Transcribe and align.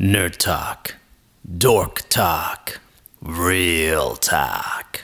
Nerd 0.00 0.36
Talk, 0.38 0.96
Dork 1.46 2.08
Talk, 2.08 2.80
Real 3.22 4.16
Talk. 4.16 5.02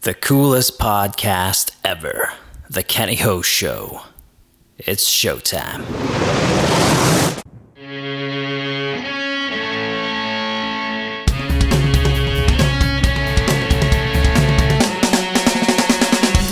The 0.00 0.14
coolest 0.14 0.78
podcast 0.78 1.76
ever. 1.84 2.32
The 2.70 2.82
Kenny 2.82 3.16
Ho 3.16 3.42
Show. 3.42 4.00
It's 4.78 5.06
showtime. 5.06 5.84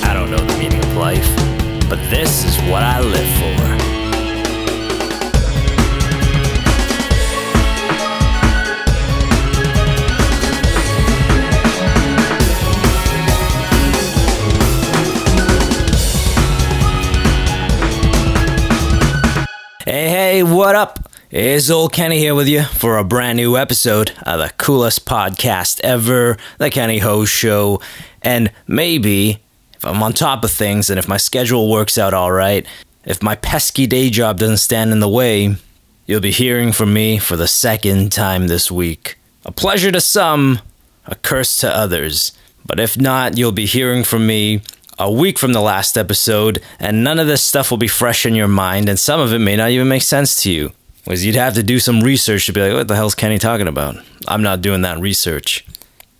I 0.04 0.12
don't 0.12 0.30
know 0.30 0.36
the 0.36 0.58
meaning 0.58 0.80
of 0.80 0.96
life, 0.98 1.34
but 1.88 1.98
this 2.10 2.44
is 2.44 2.58
what 2.70 2.82
I 2.82 3.00
live 3.00 3.58
for. 3.58 3.69
Hey, 19.92 20.08
hey, 20.08 20.42
what 20.44 20.76
up? 20.76 21.10
It's 21.32 21.68
old 21.68 21.92
Kenny 21.92 22.18
here 22.18 22.36
with 22.36 22.46
you 22.46 22.62
for 22.62 22.96
a 22.96 23.02
brand 23.02 23.38
new 23.38 23.56
episode 23.56 24.12
of 24.22 24.38
the 24.38 24.52
coolest 24.56 25.04
podcast 25.04 25.80
ever, 25.80 26.36
The 26.58 26.70
Kenny 26.70 26.98
Ho 26.98 27.24
Show. 27.24 27.82
And 28.22 28.52
maybe, 28.68 29.40
if 29.74 29.84
I'm 29.84 30.00
on 30.00 30.12
top 30.12 30.44
of 30.44 30.52
things 30.52 30.90
and 30.90 30.98
if 31.00 31.08
my 31.08 31.16
schedule 31.16 31.68
works 31.68 31.98
out 31.98 32.14
all 32.14 32.30
right, 32.30 32.64
if 33.04 33.20
my 33.20 33.34
pesky 33.34 33.88
day 33.88 34.10
job 34.10 34.38
doesn't 34.38 34.58
stand 34.58 34.92
in 34.92 35.00
the 35.00 35.08
way, 35.08 35.56
you'll 36.06 36.20
be 36.20 36.30
hearing 36.30 36.70
from 36.70 36.94
me 36.94 37.18
for 37.18 37.34
the 37.34 37.48
second 37.48 38.12
time 38.12 38.46
this 38.46 38.70
week. 38.70 39.18
A 39.44 39.50
pleasure 39.50 39.90
to 39.90 40.00
some, 40.00 40.60
a 41.06 41.16
curse 41.16 41.56
to 41.56 41.76
others. 41.76 42.30
But 42.64 42.78
if 42.78 42.96
not, 42.96 43.36
you'll 43.36 43.50
be 43.50 43.66
hearing 43.66 44.04
from 44.04 44.24
me 44.24 44.62
a 45.00 45.10
week 45.10 45.38
from 45.38 45.54
the 45.54 45.60
last 45.62 45.96
episode, 45.96 46.62
and 46.78 47.02
none 47.02 47.18
of 47.18 47.26
this 47.26 47.42
stuff 47.42 47.70
will 47.70 47.78
be 47.78 47.88
fresh 47.88 48.26
in 48.26 48.34
your 48.34 48.46
mind, 48.46 48.88
and 48.88 48.98
some 48.98 49.18
of 49.18 49.32
it 49.32 49.38
may 49.38 49.56
not 49.56 49.70
even 49.70 49.88
make 49.88 50.02
sense 50.02 50.40
to 50.42 50.52
you. 50.52 50.72
Because 51.04 51.24
you'd 51.24 51.36
have 51.36 51.54
to 51.54 51.62
do 51.62 51.80
some 51.80 52.02
research 52.02 52.44
to 52.46 52.52
be 52.52 52.60
like, 52.60 52.74
what 52.74 52.86
the 52.86 52.94
hell's 52.94 53.14
Kenny 53.14 53.38
talking 53.38 53.66
about? 53.66 53.96
I'm 54.28 54.42
not 54.42 54.60
doing 54.60 54.82
that 54.82 55.00
research. 55.00 55.64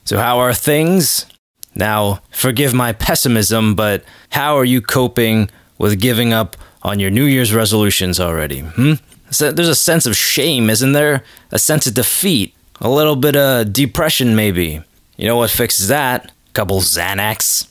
So, 0.04 0.16
how 0.16 0.38
are 0.38 0.54
things? 0.54 1.26
Now, 1.74 2.20
forgive 2.30 2.72
my 2.72 2.92
pessimism, 2.92 3.74
but 3.74 4.02
how 4.30 4.56
are 4.56 4.64
you 4.64 4.80
coping 4.80 5.50
with 5.76 6.00
giving 6.00 6.32
up 6.32 6.56
on 6.82 6.98
your 6.98 7.10
New 7.10 7.24
Year's 7.24 7.54
resolutions 7.54 8.18
already? 8.18 8.60
Hmm? 8.60 8.94
So 9.30 9.52
there's 9.52 9.68
a 9.68 9.76
sense 9.76 10.06
of 10.06 10.16
shame, 10.16 10.70
isn't 10.70 10.92
there? 10.92 11.22
A 11.52 11.58
sense 11.58 11.86
of 11.86 11.94
defeat, 11.94 12.54
a 12.80 12.90
little 12.90 13.14
bit 13.14 13.36
of 13.36 13.72
depression, 13.72 14.34
maybe. 14.34 14.82
You 15.16 15.26
know 15.26 15.36
what 15.36 15.50
fixes 15.50 15.88
that? 15.88 16.26
A 16.26 16.52
couple 16.52 16.80
Xanax. 16.80 17.69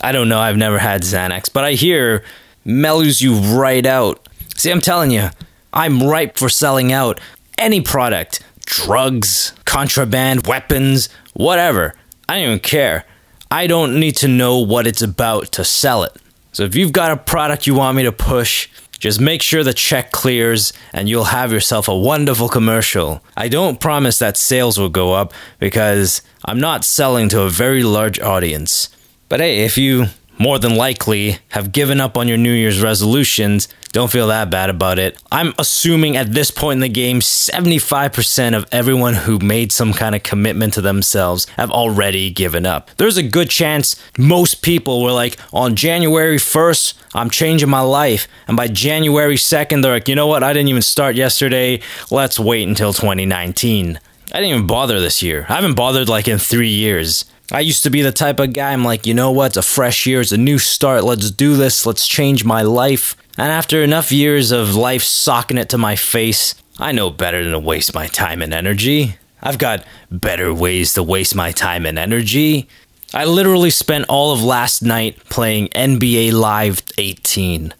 I 0.00 0.12
don't 0.12 0.28
know, 0.28 0.38
I've 0.38 0.56
never 0.56 0.78
had 0.78 1.02
Xanax, 1.02 1.52
but 1.52 1.64
I 1.64 1.72
hear 1.72 2.24
mellows 2.64 3.22
you 3.22 3.34
right 3.34 3.84
out. 3.84 4.28
See, 4.56 4.70
I'm 4.70 4.80
telling 4.80 5.10
you, 5.10 5.30
I'm 5.72 6.02
ripe 6.02 6.38
for 6.38 6.48
selling 6.48 6.92
out 6.92 7.20
any 7.58 7.80
product 7.80 8.42
drugs, 8.66 9.52
contraband, 9.64 10.46
weapons, 10.46 11.08
whatever. 11.34 11.94
I 12.28 12.34
don't 12.38 12.44
even 12.44 12.60
care. 12.60 13.04
I 13.50 13.68
don't 13.68 13.98
need 14.00 14.16
to 14.16 14.28
know 14.28 14.58
what 14.58 14.86
it's 14.86 15.02
about 15.02 15.52
to 15.52 15.64
sell 15.64 16.02
it. 16.02 16.16
So 16.52 16.64
if 16.64 16.74
you've 16.74 16.92
got 16.92 17.12
a 17.12 17.16
product 17.16 17.66
you 17.66 17.74
want 17.74 17.96
me 17.96 18.02
to 18.02 18.12
push, 18.12 18.68
just 18.98 19.20
make 19.20 19.42
sure 19.42 19.62
the 19.62 19.74
check 19.74 20.10
clears 20.10 20.72
and 20.92 21.08
you'll 21.08 21.24
have 21.24 21.52
yourself 21.52 21.86
a 21.86 21.96
wonderful 21.96 22.48
commercial. 22.48 23.22
I 23.36 23.48
don't 23.48 23.78
promise 23.78 24.18
that 24.18 24.36
sales 24.36 24.78
will 24.78 24.88
go 24.88 25.12
up 25.12 25.32
because 25.58 26.22
I'm 26.44 26.58
not 26.58 26.84
selling 26.84 27.28
to 27.28 27.42
a 27.42 27.50
very 27.50 27.82
large 27.82 28.18
audience. 28.18 28.88
But 29.28 29.40
hey, 29.40 29.64
if 29.64 29.76
you 29.76 30.06
more 30.38 30.58
than 30.58 30.76
likely 30.76 31.38
have 31.48 31.72
given 31.72 32.00
up 32.00 32.16
on 32.16 32.28
your 32.28 32.36
New 32.36 32.52
Year's 32.52 32.80
resolutions, 32.80 33.66
don't 33.90 34.10
feel 34.10 34.28
that 34.28 34.50
bad 34.50 34.70
about 34.70 34.98
it. 34.98 35.18
I'm 35.32 35.52
assuming 35.58 36.16
at 36.16 36.32
this 36.32 36.50
point 36.52 36.76
in 36.76 36.80
the 36.80 36.88
game, 36.88 37.18
75% 37.18 38.56
of 38.56 38.66
everyone 38.70 39.14
who 39.14 39.38
made 39.38 39.72
some 39.72 39.92
kind 39.92 40.14
of 40.14 40.22
commitment 40.22 40.74
to 40.74 40.80
themselves 40.80 41.46
have 41.56 41.72
already 41.72 42.30
given 42.30 42.66
up. 42.66 42.90
There's 42.98 43.16
a 43.16 43.22
good 43.22 43.50
chance 43.50 44.00
most 44.16 44.62
people 44.62 45.02
were 45.02 45.12
like, 45.12 45.38
on 45.52 45.74
January 45.74 46.36
1st, 46.36 46.94
I'm 47.14 47.30
changing 47.30 47.70
my 47.70 47.80
life. 47.80 48.28
And 48.46 48.56
by 48.56 48.68
January 48.68 49.36
2nd, 49.36 49.82
they're 49.82 49.92
like, 49.92 50.08
you 50.08 50.14
know 50.14 50.26
what? 50.26 50.44
I 50.44 50.52
didn't 50.52 50.68
even 50.68 50.82
start 50.82 51.16
yesterday. 51.16 51.80
Let's 52.10 52.38
wait 52.38 52.68
until 52.68 52.92
2019. 52.92 53.98
I 54.32 54.40
didn't 54.40 54.50
even 54.54 54.66
bother 54.66 55.00
this 55.00 55.22
year. 55.22 55.46
I 55.48 55.54
haven't 55.54 55.74
bothered 55.74 56.08
like 56.08 56.28
in 56.28 56.38
three 56.38 56.68
years. 56.68 57.24
I 57.52 57.60
used 57.60 57.84
to 57.84 57.90
be 57.90 58.02
the 58.02 58.12
type 58.12 58.40
of 58.40 58.52
guy, 58.52 58.72
I'm 58.72 58.84
like, 58.84 59.06
you 59.06 59.14
know 59.14 59.30
what? 59.30 59.48
It's 59.48 59.56
a 59.56 59.62
fresh 59.62 60.04
year, 60.06 60.20
it's 60.20 60.32
a 60.32 60.36
new 60.36 60.58
start. 60.58 61.04
Let's 61.04 61.30
do 61.30 61.56
this. 61.56 61.86
Let's 61.86 62.06
change 62.06 62.44
my 62.44 62.62
life. 62.62 63.16
And 63.38 63.52
after 63.52 63.82
enough 63.82 64.10
years 64.10 64.50
of 64.50 64.74
life 64.74 65.02
socking 65.02 65.58
it 65.58 65.68
to 65.68 65.78
my 65.78 65.94
face, 65.94 66.54
I 66.78 66.92
know 66.92 67.10
better 67.10 67.42
than 67.42 67.52
to 67.52 67.58
waste 67.58 67.94
my 67.94 68.08
time 68.08 68.42
and 68.42 68.52
energy. 68.52 69.16
I've 69.42 69.58
got 69.58 69.84
better 70.10 70.52
ways 70.52 70.94
to 70.94 71.02
waste 71.02 71.34
my 71.36 71.52
time 71.52 71.86
and 71.86 71.98
energy. 71.98 72.68
I 73.14 73.24
literally 73.24 73.70
spent 73.70 74.06
all 74.08 74.32
of 74.32 74.42
last 74.42 74.82
night 74.82 75.22
playing 75.28 75.68
NBA 75.68 76.32
Live 76.32 76.82
18. 76.98 77.72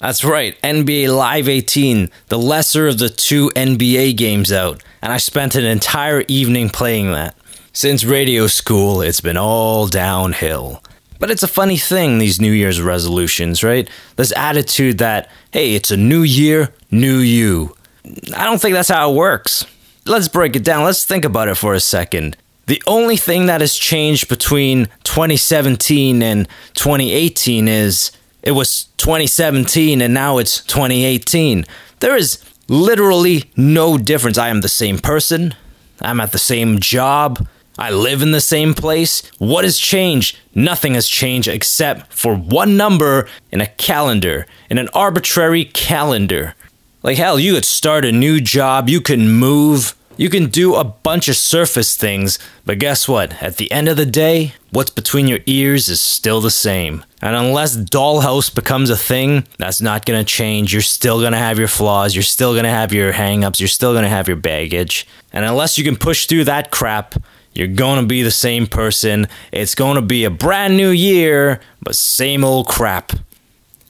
That's 0.00 0.24
right, 0.24 0.60
NBA 0.62 1.16
Live 1.16 1.48
18, 1.48 2.10
the 2.28 2.38
lesser 2.38 2.88
of 2.88 2.98
the 2.98 3.08
two 3.08 3.50
NBA 3.50 4.16
games 4.16 4.52
out, 4.52 4.82
and 5.00 5.12
I 5.12 5.16
spent 5.16 5.54
an 5.54 5.64
entire 5.64 6.22
evening 6.28 6.68
playing 6.68 7.12
that. 7.12 7.34
Since 7.76 8.06
radio 8.06 8.46
school, 8.46 9.02
it's 9.02 9.20
been 9.20 9.36
all 9.36 9.86
downhill. 9.86 10.82
But 11.20 11.30
it's 11.30 11.42
a 11.42 11.46
funny 11.46 11.76
thing, 11.76 12.16
these 12.16 12.40
New 12.40 12.50
Year's 12.50 12.80
resolutions, 12.80 13.62
right? 13.62 13.86
This 14.16 14.32
attitude 14.34 14.96
that, 14.96 15.30
hey, 15.50 15.74
it's 15.74 15.90
a 15.90 15.96
new 15.98 16.22
year, 16.22 16.72
new 16.90 17.18
you. 17.18 17.76
I 18.34 18.44
don't 18.44 18.62
think 18.62 18.72
that's 18.72 18.88
how 18.88 19.10
it 19.10 19.14
works. 19.14 19.66
Let's 20.06 20.26
break 20.26 20.56
it 20.56 20.64
down. 20.64 20.84
Let's 20.84 21.04
think 21.04 21.26
about 21.26 21.48
it 21.48 21.56
for 21.56 21.74
a 21.74 21.80
second. 21.80 22.38
The 22.64 22.82
only 22.86 23.18
thing 23.18 23.44
that 23.44 23.60
has 23.60 23.76
changed 23.76 24.30
between 24.30 24.86
2017 25.04 26.22
and 26.22 26.48
2018 26.72 27.68
is 27.68 28.10
it 28.42 28.52
was 28.52 28.84
2017 28.96 30.00
and 30.00 30.14
now 30.14 30.38
it's 30.38 30.64
2018. 30.64 31.66
There 32.00 32.16
is 32.16 32.42
literally 32.68 33.50
no 33.54 33.98
difference. 33.98 34.38
I 34.38 34.48
am 34.48 34.62
the 34.62 34.70
same 34.70 34.98
person. 34.98 35.54
I'm 36.00 36.20
at 36.20 36.32
the 36.32 36.38
same 36.38 36.80
job. 36.80 37.46
I 37.78 37.90
live 37.90 38.22
in 38.22 38.30
the 38.30 38.40
same 38.40 38.74
place. 38.74 39.22
What 39.38 39.64
has 39.64 39.78
changed? 39.78 40.38
Nothing 40.54 40.94
has 40.94 41.08
changed 41.08 41.48
except 41.48 42.12
for 42.12 42.34
one 42.34 42.76
number 42.76 43.28
in 43.50 43.60
a 43.60 43.66
calendar, 43.66 44.46
in 44.70 44.78
an 44.78 44.88
arbitrary 44.94 45.64
calendar. 45.64 46.54
Like 47.02 47.18
hell, 47.18 47.38
you 47.38 47.54
could 47.54 47.64
start 47.64 48.04
a 48.04 48.12
new 48.12 48.40
job, 48.40 48.88
you 48.88 49.00
can 49.00 49.30
move, 49.30 49.94
you 50.16 50.30
can 50.30 50.46
do 50.46 50.74
a 50.74 50.82
bunch 50.82 51.28
of 51.28 51.36
surface 51.36 51.96
things, 51.96 52.38
but 52.64 52.78
guess 52.78 53.06
what? 53.06 53.42
At 53.42 53.58
the 53.58 53.70
end 53.70 53.86
of 53.88 53.98
the 53.98 54.06
day, 54.06 54.54
what's 54.70 54.90
between 54.90 55.28
your 55.28 55.40
ears 55.44 55.88
is 55.88 56.00
still 56.00 56.40
the 56.40 56.50
same. 56.50 57.04
And 57.20 57.36
unless 57.36 57.76
Dollhouse 57.76 58.52
becomes 58.52 58.88
a 58.88 58.96
thing, 58.96 59.46
that's 59.58 59.82
not 59.82 60.06
gonna 60.06 60.24
change. 60.24 60.72
You're 60.72 60.82
still 60.82 61.20
gonna 61.20 61.36
have 61.36 61.58
your 61.58 61.68
flaws, 61.68 62.14
you're 62.14 62.22
still 62.22 62.54
gonna 62.54 62.70
have 62.70 62.92
your 62.94 63.12
hangups, 63.12 63.60
you're 63.60 63.68
still 63.68 63.92
gonna 63.92 64.08
have 64.08 64.26
your 64.26 64.38
baggage. 64.38 65.06
And 65.32 65.44
unless 65.44 65.76
you 65.76 65.84
can 65.84 65.96
push 65.96 66.26
through 66.26 66.44
that 66.44 66.70
crap, 66.70 67.14
you're 67.56 67.68
gonna 67.68 68.06
be 68.06 68.22
the 68.22 68.30
same 68.30 68.66
person. 68.66 69.26
It's 69.52 69.74
gonna 69.74 70.02
be 70.02 70.24
a 70.24 70.30
brand 70.30 70.76
new 70.76 70.90
year, 70.90 71.60
but 71.82 71.96
same 71.96 72.44
old 72.44 72.68
crap. 72.68 73.12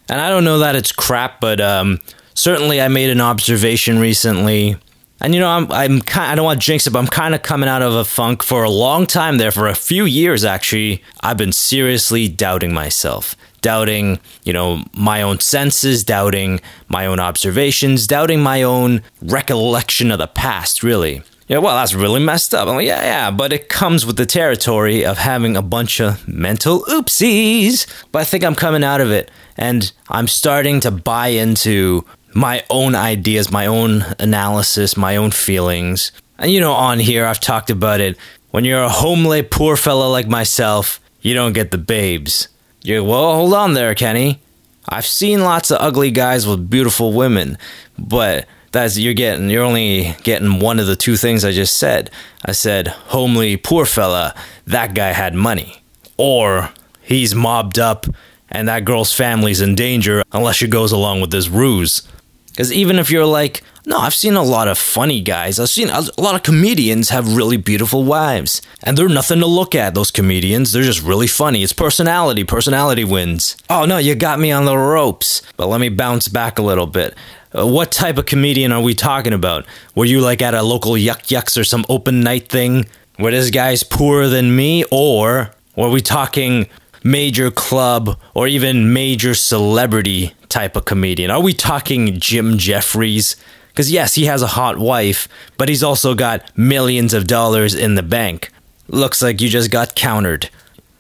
And 0.08 0.20
I 0.20 0.28
don't 0.28 0.44
know 0.44 0.58
that 0.58 0.76
it's 0.76 0.92
crap, 0.92 1.40
but 1.40 1.60
um, 1.60 2.00
certainly 2.34 2.80
I 2.80 2.88
made 2.88 3.10
an 3.10 3.20
observation 3.20 3.98
recently. 3.98 4.76
And 5.20 5.34
you 5.34 5.40
know, 5.40 5.48
I'm 5.48 5.70
I'm 5.72 6.00
kind 6.02 6.30
I 6.30 6.34
don't 6.34 6.44
want 6.44 6.60
to 6.60 6.66
jinx 6.66 6.86
it, 6.86 6.92
but 6.92 6.98
I'm 6.98 7.06
kind 7.06 7.34
of 7.34 7.42
coming 7.42 7.68
out 7.68 7.82
of 7.82 7.94
a 7.94 8.04
funk 8.04 8.42
for 8.42 8.62
a 8.64 8.70
long 8.70 9.06
time 9.06 9.38
there, 9.38 9.50
for 9.50 9.66
a 9.66 9.74
few 9.74 10.04
years 10.04 10.44
actually. 10.44 11.02
I've 11.20 11.38
been 11.38 11.52
seriously 11.52 12.28
doubting 12.28 12.74
myself, 12.74 13.34
doubting, 13.62 14.20
you 14.44 14.52
know, 14.52 14.84
my 14.92 15.22
own 15.22 15.40
senses, 15.40 16.04
doubting 16.04 16.60
my 16.88 17.06
own 17.06 17.18
observations, 17.18 18.06
doubting 18.06 18.42
my 18.42 18.62
own 18.62 19.02
recollection 19.22 20.10
of 20.10 20.18
the 20.18 20.28
past, 20.28 20.82
really. 20.82 21.22
Yeah, 21.48 21.58
well, 21.58 21.76
that's 21.76 21.94
really 21.94 22.20
messed 22.20 22.54
up. 22.54 22.66
Like, 22.66 22.86
yeah, 22.86 23.02
yeah, 23.02 23.30
but 23.30 23.52
it 23.52 23.68
comes 23.68 24.04
with 24.04 24.16
the 24.16 24.26
territory 24.26 25.04
of 25.04 25.18
having 25.18 25.56
a 25.56 25.62
bunch 25.62 26.00
of 26.00 26.26
mental 26.26 26.82
oopsies. 26.84 27.86
But 28.10 28.20
I 28.20 28.24
think 28.24 28.42
I'm 28.42 28.56
coming 28.56 28.82
out 28.82 29.00
of 29.00 29.12
it, 29.12 29.30
and 29.56 29.92
I'm 30.08 30.26
starting 30.26 30.80
to 30.80 30.90
buy 30.90 31.28
into 31.28 32.04
my 32.34 32.64
own 32.68 32.96
ideas, 32.96 33.50
my 33.50 33.66
own 33.66 34.04
analysis, 34.18 34.96
my 34.96 35.16
own 35.16 35.30
feelings. 35.30 36.10
And 36.38 36.50
you 36.50 36.60
know, 36.60 36.72
on 36.72 36.98
here, 36.98 37.24
I've 37.24 37.40
talked 37.40 37.70
about 37.70 38.00
it. 38.00 38.18
When 38.50 38.64
you're 38.64 38.82
a 38.82 38.88
homely 38.88 39.42
poor 39.42 39.76
fellow 39.76 40.10
like 40.10 40.26
myself, 40.26 41.00
you 41.20 41.34
don't 41.34 41.52
get 41.52 41.70
the 41.70 41.78
babes. 41.78 42.48
You're, 42.82 43.04
well, 43.04 43.34
hold 43.34 43.54
on 43.54 43.74
there, 43.74 43.94
Kenny. 43.94 44.40
I've 44.88 45.06
seen 45.06 45.40
lots 45.40 45.70
of 45.70 45.78
ugly 45.80 46.10
guys 46.10 46.46
with 46.46 46.70
beautiful 46.70 47.12
women, 47.12 47.58
but 47.98 48.46
That's 48.76 48.98
you're 48.98 49.14
getting. 49.14 49.48
You're 49.48 49.64
only 49.64 50.14
getting 50.22 50.60
one 50.60 50.78
of 50.78 50.86
the 50.86 50.96
two 50.96 51.16
things 51.16 51.46
I 51.46 51.52
just 51.52 51.78
said. 51.78 52.10
I 52.44 52.52
said, 52.52 52.88
homely 52.88 53.56
poor 53.56 53.86
fella. 53.86 54.34
That 54.66 54.94
guy 54.94 55.12
had 55.12 55.34
money, 55.34 55.80
or 56.18 56.68
he's 57.00 57.34
mobbed 57.34 57.78
up, 57.78 58.04
and 58.50 58.68
that 58.68 58.84
girl's 58.84 59.14
family's 59.14 59.62
in 59.62 59.76
danger 59.76 60.22
unless 60.30 60.56
she 60.56 60.68
goes 60.68 60.92
along 60.92 61.22
with 61.22 61.30
this 61.30 61.48
ruse. 61.48 62.06
Because 62.48 62.70
even 62.70 62.98
if 62.98 63.10
you're 63.10 63.24
like, 63.24 63.62
no, 63.86 63.98
I've 63.98 64.14
seen 64.14 64.34
a 64.34 64.42
lot 64.42 64.68
of 64.68 64.76
funny 64.76 65.22
guys. 65.22 65.58
I've 65.58 65.70
seen 65.70 65.88
a 65.88 66.02
lot 66.18 66.34
of 66.34 66.42
comedians 66.42 67.08
have 67.08 67.34
really 67.34 67.56
beautiful 67.56 68.04
wives. 68.04 68.60
And 68.82 68.98
they're 68.98 69.08
nothing 69.08 69.40
to 69.40 69.46
look 69.46 69.74
at, 69.74 69.94
those 69.94 70.10
comedians. 70.10 70.72
They're 70.72 70.82
just 70.82 71.02
really 71.02 71.28
funny. 71.28 71.62
It's 71.62 71.72
personality. 71.72 72.44
Personality 72.44 73.04
wins. 73.04 73.56
Oh, 73.70 73.86
no, 73.86 73.96
you 73.96 74.14
got 74.14 74.38
me 74.38 74.52
on 74.52 74.66
the 74.66 74.76
ropes. 74.76 75.40
But 75.56 75.68
let 75.68 75.80
me 75.80 75.88
bounce 75.88 76.28
back 76.28 76.58
a 76.58 76.62
little 76.62 76.86
bit. 76.86 77.14
Uh, 77.56 77.66
what 77.66 77.90
type 77.90 78.18
of 78.18 78.26
comedian 78.26 78.72
are 78.72 78.82
we 78.82 78.94
talking 78.94 79.32
about? 79.32 79.64
Were 79.94 80.04
you 80.04 80.20
like 80.20 80.42
at 80.42 80.54
a 80.54 80.62
local 80.62 80.98
Yuk 80.98 81.30
Yuk's 81.30 81.56
or 81.56 81.64
some 81.64 81.86
open 81.88 82.20
night 82.20 82.48
thing 82.48 82.86
where 83.16 83.32
this 83.32 83.50
guy's 83.50 83.82
poorer 83.82 84.28
than 84.28 84.54
me? 84.54 84.84
Or 84.90 85.52
were 85.74 85.88
we 85.88 86.02
talking 86.02 86.68
major 87.02 87.50
club 87.50 88.18
or 88.34 88.46
even 88.46 88.92
major 88.92 89.34
celebrity 89.34 90.34
type 90.48 90.76
of 90.76 90.84
comedian? 90.84 91.30
Are 91.30 91.40
we 91.40 91.54
talking 91.54 92.20
Jim 92.20 92.58
Jeffries? 92.58 93.36
Because, 93.68 93.90
yes, 93.90 94.14
he 94.14 94.26
has 94.26 94.42
a 94.42 94.48
hot 94.48 94.78
wife, 94.78 95.28
but 95.56 95.68
he's 95.68 95.82
also 95.82 96.14
got 96.14 96.56
millions 96.58 97.14
of 97.14 97.26
dollars 97.26 97.74
in 97.74 97.94
the 97.94 98.02
bank. 98.02 98.50
Looks 98.88 99.22
like 99.22 99.40
you 99.40 99.48
just 99.48 99.70
got 99.70 99.94
countered. 99.94 100.50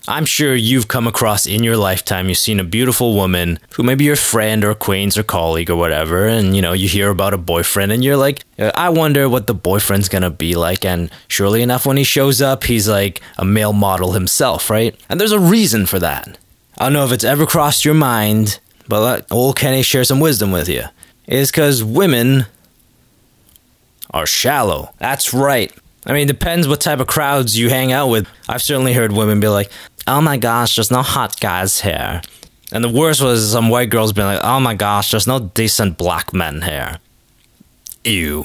I'm 0.08 0.24
sure 0.24 0.54
you've 0.54 0.88
come 0.88 1.06
across 1.06 1.46
in 1.46 1.64
your 1.64 1.76
lifetime, 1.76 2.28
you've 2.28 2.38
seen 2.38 2.60
a 2.60 2.64
beautiful 2.64 3.14
woman 3.14 3.58
who 3.74 3.82
may 3.82 3.94
be 3.94 4.04
your 4.04 4.16
friend 4.16 4.64
or 4.64 4.70
acquaintance 4.70 5.18
or 5.18 5.24
colleague 5.24 5.70
or 5.70 5.76
whatever, 5.76 6.28
and 6.28 6.54
you 6.54 6.62
know, 6.62 6.72
you 6.72 6.88
hear 6.88 7.10
about 7.10 7.34
a 7.34 7.38
boyfriend 7.38 7.90
and 7.90 8.04
you're 8.04 8.16
like, 8.16 8.44
uh, 8.58 8.70
I 8.74 8.90
wonder 8.90 9.28
what 9.28 9.46
the 9.46 9.54
boyfriend's 9.54 10.08
gonna 10.08 10.30
be 10.30 10.54
like. 10.54 10.84
And 10.84 11.10
surely 11.28 11.62
enough, 11.62 11.86
when 11.86 11.96
he 11.96 12.04
shows 12.04 12.40
up, 12.40 12.64
he's 12.64 12.88
like 12.88 13.20
a 13.36 13.44
male 13.44 13.72
model 13.72 14.12
himself, 14.12 14.70
right? 14.70 14.94
And 15.08 15.20
there's 15.20 15.32
a 15.32 15.40
reason 15.40 15.86
for 15.86 15.98
that. 15.98 16.38
I 16.78 16.84
don't 16.84 16.92
know 16.92 17.04
if 17.04 17.12
it's 17.12 17.24
ever 17.24 17.46
crossed 17.46 17.84
your 17.84 17.94
mind, 17.94 18.60
but 18.88 19.00
let 19.00 19.32
old 19.32 19.56
Kenny 19.56 19.82
share 19.82 20.04
some 20.04 20.20
wisdom 20.20 20.52
with 20.52 20.68
you. 20.68 20.84
Is 21.26 21.50
because 21.50 21.82
women 21.82 22.46
are 24.10 24.26
shallow. 24.26 24.92
That's 24.98 25.34
right. 25.34 25.72
I 26.06 26.12
mean, 26.12 26.22
it 26.22 26.32
depends 26.32 26.68
what 26.68 26.80
type 26.80 27.00
of 27.00 27.08
crowds 27.08 27.58
you 27.58 27.68
hang 27.68 27.90
out 27.90 28.08
with. 28.08 28.28
I've 28.48 28.62
certainly 28.62 28.92
heard 28.92 29.10
women 29.10 29.40
be 29.40 29.48
like, 29.48 29.72
oh 30.06 30.20
my 30.20 30.36
gosh, 30.36 30.76
there's 30.76 30.90
no 30.90 31.02
hot 31.02 31.40
guys 31.40 31.80
here. 31.80 32.22
And 32.72 32.82
the 32.82 32.88
worst 32.88 33.22
was 33.22 33.52
some 33.52 33.68
white 33.68 33.90
girls 33.90 34.12
being 34.12 34.26
like, 34.26 34.42
oh 34.42 34.60
my 34.60 34.74
gosh, 34.74 35.10
there's 35.10 35.26
no 35.26 35.38
decent 35.38 35.96
black 35.96 36.32
men 36.32 36.62
here. 36.62 36.98
Ew. 38.04 38.44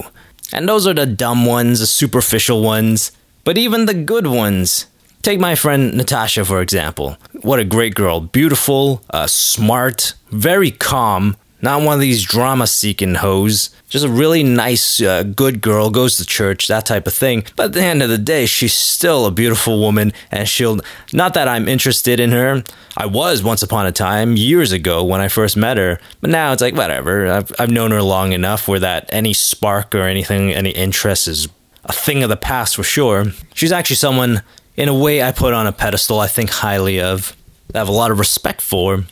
And 0.53 0.67
those 0.67 0.85
are 0.85 0.93
the 0.93 1.05
dumb 1.05 1.45
ones, 1.45 1.79
the 1.79 1.87
superficial 1.87 2.61
ones. 2.61 3.11
But 3.43 3.57
even 3.57 3.85
the 3.85 3.93
good 3.93 4.27
ones. 4.27 4.87
Take 5.21 5.39
my 5.39 5.55
friend 5.55 5.93
Natasha, 5.93 6.45
for 6.45 6.61
example. 6.61 7.17
What 7.41 7.59
a 7.59 7.63
great 7.63 7.93
girl. 7.93 8.21
Beautiful, 8.21 9.03
uh, 9.11 9.27
smart, 9.27 10.13
very 10.29 10.71
calm, 10.71 11.35
not 11.61 11.81
one 11.81 11.95
of 11.95 11.99
these 11.99 12.23
drama 12.23 12.67
seeking 12.67 13.15
hoes. 13.15 13.69
Just 13.89 14.05
a 14.05 14.09
really 14.09 14.43
nice, 14.43 15.01
uh, 15.01 15.23
good 15.23 15.61
girl, 15.61 15.89
goes 15.89 16.17
to 16.17 16.25
church, 16.25 16.67
that 16.67 16.85
type 16.85 17.07
of 17.07 17.13
thing. 17.13 17.43
But 17.55 17.65
at 17.65 17.73
the 17.73 17.83
end 17.83 18.01
of 18.01 18.09
the 18.09 18.17
day, 18.17 18.45
she's 18.45 18.73
still 18.73 19.25
a 19.25 19.31
beautiful 19.31 19.79
woman, 19.79 20.13
and 20.31 20.47
she'll. 20.47 20.79
Not 21.11 21.33
that 21.33 21.47
I'm 21.47 21.67
interested 21.67 22.19
in 22.19 22.31
her. 22.31 22.63
I 22.95 23.05
was 23.05 23.43
once 23.43 23.63
upon 23.63 23.85
a 23.85 23.91
time, 23.91 24.37
years 24.37 24.71
ago, 24.71 25.03
when 25.03 25.21
I 25.21 25.27
first 25.27 25.57
met 25.57 25.77
her. 25.77 25.99
But 26.21 26.29
now 26.29 26.53
it's 26.53 26.61
like, 26.61 26.75
whatever. 26.75 27.27
I've, 27.27 27.51
I've 27.59 27.71
known 27.71 27.91
her 27.91 28.01
long 28.01 28.31
enough 28.31 28.67
where 28.67 28.79
that 28.79 29.09
any 29.11 29.33
spark 29.33 29.93
or 29.93 30.03
anything, 30.03 30.51
any 30.51 30.71
interest 30.71 31.27
is 31.27 31.47
a 31.83 31.93
thing 31.93 32.23
of 32.23 32.29
the 32.29 32.37
past 32.37 32.75
for 32.75 32.83
sure. 32.83 33.25
She's 33.53 33.71
actually 33.71 33.95
someone, 33.97 34.41
in 34.75 34.87
a 34.87 34.95
way, 34.95 35.21
I 35.21 35.31
put 35.31 35.53
on 35.53 35.67
a 35.67 35.71
pedestal 35.71 36.19
I 36.19 36.27
think 36.27 36.49
highly 36.49 37.01
of, 37.01 37.35
I 37.73 37.79
have 37.79 37.89
a 37.89 37.93
lot 37.93 38.11
of 38.11 38.19
respect 38.19 38.61
for. 38.61 39.03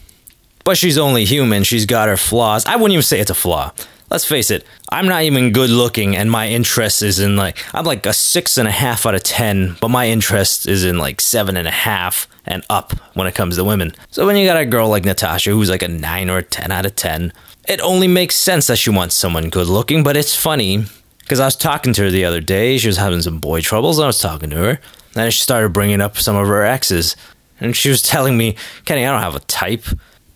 But 0.70 0.78
she's 0.78 1.00
only 1.00 1.26
human. 1.26 1.64
She's 1.64 1.88
got 1.88 2.10
her 2.10 2.16
flaws. 2.16 2.64
I 2.68 2.76
wouldn't 2.76 2.92
even 2.92 3.02
say 3.02 3.20
it's 3.20 3.32
a 3.32 3.34
flaw. 3.34 3.72
Let's 4.12 4.24
face 4.24 4.52
it, 4.52 4.64
I'm 4.92 5.08
not 5.08 5.24
even 5.24 5.52
good 5.52 5.72
looking, 5.72 6.16
and 6.16 6.30
my 6.30 6.48
interest 6.48 7.02
is 7.02 7.20
in 7.20 7.36
like, 7.36 7.58
I'm 7.74 7.86
like 7.86 8.06
a 8.06 8.14
six 8.14 8.56
and 8.56 8.68
a 8.68 8.72
half 8.72 9.08
out 9.08 9.16
of 9.16 9.24
10, 9.24 9.78
but 9.82 9.88
my 9.88 10.08
interest 10.08 10.68
is 10.68 10.86
in 10.86 11.00
like 11.00 11.22
seven 11.22 11.58
and 11.58 11.68
a 11.68 11.72
half 11.72 12.28
and 12.46 12.64
up 12.70 12.94
when 13.16 13.26
it 13.26 13.34
comes 13.34 13.56
to 13.56 13.64
women. 13.64 13.94
So 14.12 14.28
when 14.28 14.36
you 14.36 14.46
got 14.46 14.62
a 14.62 14.66
girl 14.66 14.90
like 14.90 15.06
Natasha 15.06 15.50
who's 15.50 15.72
like 15.72 15.82
a 15.82 15.88
nine 15.88 16.30
or 16.30 16.38
a 16.38 16.44
10 16.44 16.72
out 16.72 16.86
of 16.86 16.96
10, 16.96 17.34
it 17.68 17.82
only 17.82 18.08
makes 18.08 18.36
sense 18.36 18.68
that 18.68 18.78
she 18.78 18.92
wants 18.92 19.16
someone 19.16 19.50
good 19.50 19.66
looking, 19.66 20.04
but 20.04 20.16
it's 20.16 20.36
funny 20.36 20.84
because 21.22 21.40
I 21.40 21.46
was 21.46 21.56
talking 21.56 21.94
to 21.94 22.04
her 22.04 22.12
the 22.12 22.26
other 22.26 22.42
day. 22.42 22.78
She 22.78 22.86
was 22.86 22.98
having 22.98 23.24
some 23.24 23.40
boy 23.40 23.62
troubles. 23.62 24.00
I 24.00 24.06
was 24.06 24.20
talking 24.20 24.52
to 24.52 24.58
her. 24.58 24.80
Then 25.14 25.32
she 25.32 25.42
started 25.42 25.74
bringing 25.74 26.00
up 26.00 26.18
some 26.18 26.36
of 26.36 26.48
her 26.48 26.64
exes. 26.64 27.16
And 27.60 27.76
she 27.76 27.90
was 27.90 28.04
telling 28.04 28.38
me, 28.38 28.56
Kenny, 28.86 29.04
I 29.04 29.12
don't 29.12 29.24
have 29.24 29.36
a 29.36 29.40
type 29.40 29.86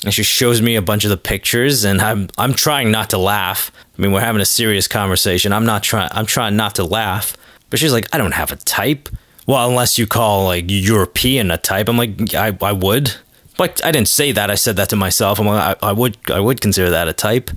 and 0.03 0.13
she 0.13 0.23
shows 0.23 0.61
me 0.61 0.75
a 0.75 0.81
bunch 0.81 1.03
of 1.03 1.09
the 1.09 1.17
pictures 1.17 1.83
and 1.83 2.01
I'm 2.01 2.29
I'm 2.37 2.53
trying 2.53 2.91
not 2.91 3.09
to 3.11 3.17
laugh. 3.17 3.71
I 3.97 4.01
mean, 4.01 4.11
we're 4.11 4.21
having 4.21 4.41
a 4.41 4.45
serious 4.45 4.87
conversation. 4.87 5.53
I'm 5.53 5.65
not 5.65 5.83
trying 5.83 6.09
I'm 6.11 6.25
trying 6.25 6.55
not 6.55 6.75
to 6.75 6.83
laugh. 6.83 7.37
But 7.69 7.79
she's 7.79 7.91
like, 7.93 8.07
"I 8.13 8.17
don't 8.19 8.33
have 8.33 8.51
a 8.51 8.55
type." 8.55 9.09
Well, 9.47 9.67
unless 9.67 9.97
you 9.97 10.05
call 10.05 10.45
like 10.45 10.65
European 10.67 11.49
a 11.51 11.57
type. 11.57 11.89
I'm 11.89 11.97
like, 11.97 12.33
"I 12.35 12.55
I 12.61 12.71
would." 12.71 13.15
But 13.57 13.83
I 13.85 13.91
didn't 13.91 14.07
say 14.07 14.31
that. 14.31 14.49
I 14.49 14.55
said 14.55 14.75
that 14.75 14.89
to 14.89 14.95
myself. 14.95 15.39
I'm 15.39 15.45
like, 15.47 15.77
I, 15.81 15.89
I 15.89 15.91
would 15.91 16.17
I 16.31 16.39
would 16.39 16.61
consider 16.61 16.89
that 16.89 17.07
a 17.07 17.13
type. 17.13 17.49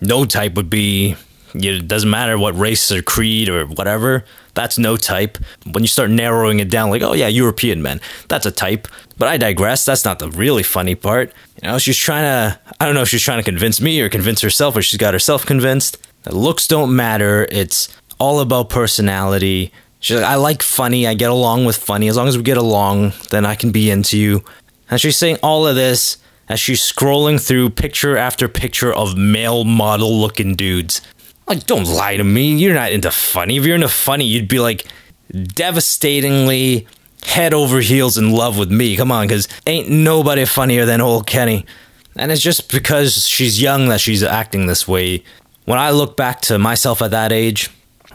No 0.00 0.24
type 0.24 0.54
would 0.54 0.70
be 0.70 1.16
it 1.54 1.86
doesn't 1.88 2.10
matter 2.10 2.38
what 2.38 2.58
race 2.58 2.90
or 2.90 3.02
creed 3.02 3.48
or 3.48 3.66
whatever. 3.66 4.24
That's 4.54 4.78
no 4.78 4.96
type. 4.96 5.38
When 5.70 5.82
you 5.82 5.88
start 5.88 6.10
narrowing 6.10 6.60
it 6.60 6.70
down, 6.70 6.90
like, 6.90 7.02
oh 7.02 7.12
yeah, 7.12 7.28
European 7.28 7.82
men, 7.82 8.00
that's 8.28 8.46
a 8.46 8.50
type. 8.50 8.88
But 9.16 9.28
I 9.28 9.36
digress. 9.36 9.84
That's 9.84 10.04
not 10.04 10.18
the 10.18 10.30
really 10.30 10.62
funny 10.62 10.94
part. 10.94 11.32
You 11.62 11.68
know, 11.68 11.78
she's 11.78 11.96
trying 11.96 12.24
to, 12.24 12.58
I 12.80 12.84
don't 12.84 12.94
know 12.94 13.02
if 13.02 13.08
she's 13.08 13.22
trying 13.22 13.38
to 13.38 13.44
convince 13.44 13.80
me 13.80 14.00
or 14.00 14.08
convince 14.08 14.40
herself 14.40 14.76
or 14.76 14.82
she's 14.82 14.98
got 14.98 15.14
herself 15.14 15.46
convinced. 15.46 15.98
that 16.22 16.34
looks 16.34 16.66
don't 16.66 16.94
matter. 16.94 17.46
It's 17.50 17.94
all 18.18 18.40
about 18.40 18.70
personality. 18.70 19.72
She's 20.00 20.16
like, 20.16 20.26
I 20.26 20.34
like 20.36 20.62
funny. 20.62 21.06
I 21.06 21.14
get 21.14 21.30
along 21.30 21.64
with 21.64 21.76
funny. 21.76 22.08
As 22.08 22.16
long 22.16 22.28
as 22.28 22.36
we 22.36 22.42
get 22.42 22.56
along, 22.56 23.12
then 23.30 23.46
I 23.46 23.54
can 23.54 23.72
be 23.72 23.90
into 23.90 24.18
you. 24.18 24.44
And 24.90 25.00
she's 25.00 25.16
saying 25.16 25.38
all 25.42 25.66
of 25.66 25.76
this 25.76 26.18
as 26.48 26.60
she's 26.60 26.80
scrolling 26.80 27.40
through 27.40 27.70
picture 27.70 28.16
after 28.16 28.48
picture 28.48 28.92
of 28.92 29.16
male 29.16 29.64
model 29.64 30.20
looking 30.20 30.54
dudes. 30.54 31.00
Like, 31.46 31.66
don't 31.66 31.86
lie 31.86 32.16
to 32.16 32.24
me. 32.24 32.56
You're 32.56 32.74
not 32.74 32.92
into 32.92 33.10
funny. 33.10 33.56
If 33.56 33.64
you're 33.64 33.74
into 33.74 33.88
funny, 33.88 34.24
you'd 34.24 34.48
be 34.48 34.60
like 34.60 34.86
devastatingly 35.30 36.86
head 37.24 37.54
over 37.54 37.80
heels 37.80 38.18
in 38.18 38.32
love 38.32 38.58
with 38.58 38.70
me. 38.70 38.96
Come 38.96 39.10
on, 39.12 39.26
because 39.26 39.48
ain't 39.66 39.88
nobody 39.88 40.44
funnier 40.44 40.84
than 40.84 41.00
old 41.00 41.26
Kenny. 41.26 41.66
And 42.16 42.30
it's 42.30 42.42
just 42.42 42.70
because 42.70 43.26
she's 43.26 43.60
young 43.60 43.88
that 43.88 44.00
she's 44.00 44.22
acting 44.22 44.66
this 44.66 44.86
way. 44.86 45.24
When 45.64 45.78
I 45.78 45.90
look 45.90 46.16
back 46.16 46.40
to 46.42 46.58
myself 46.58 47.02
at 47.02 47.10
that 47.10 47.32
age, 47.32 47.70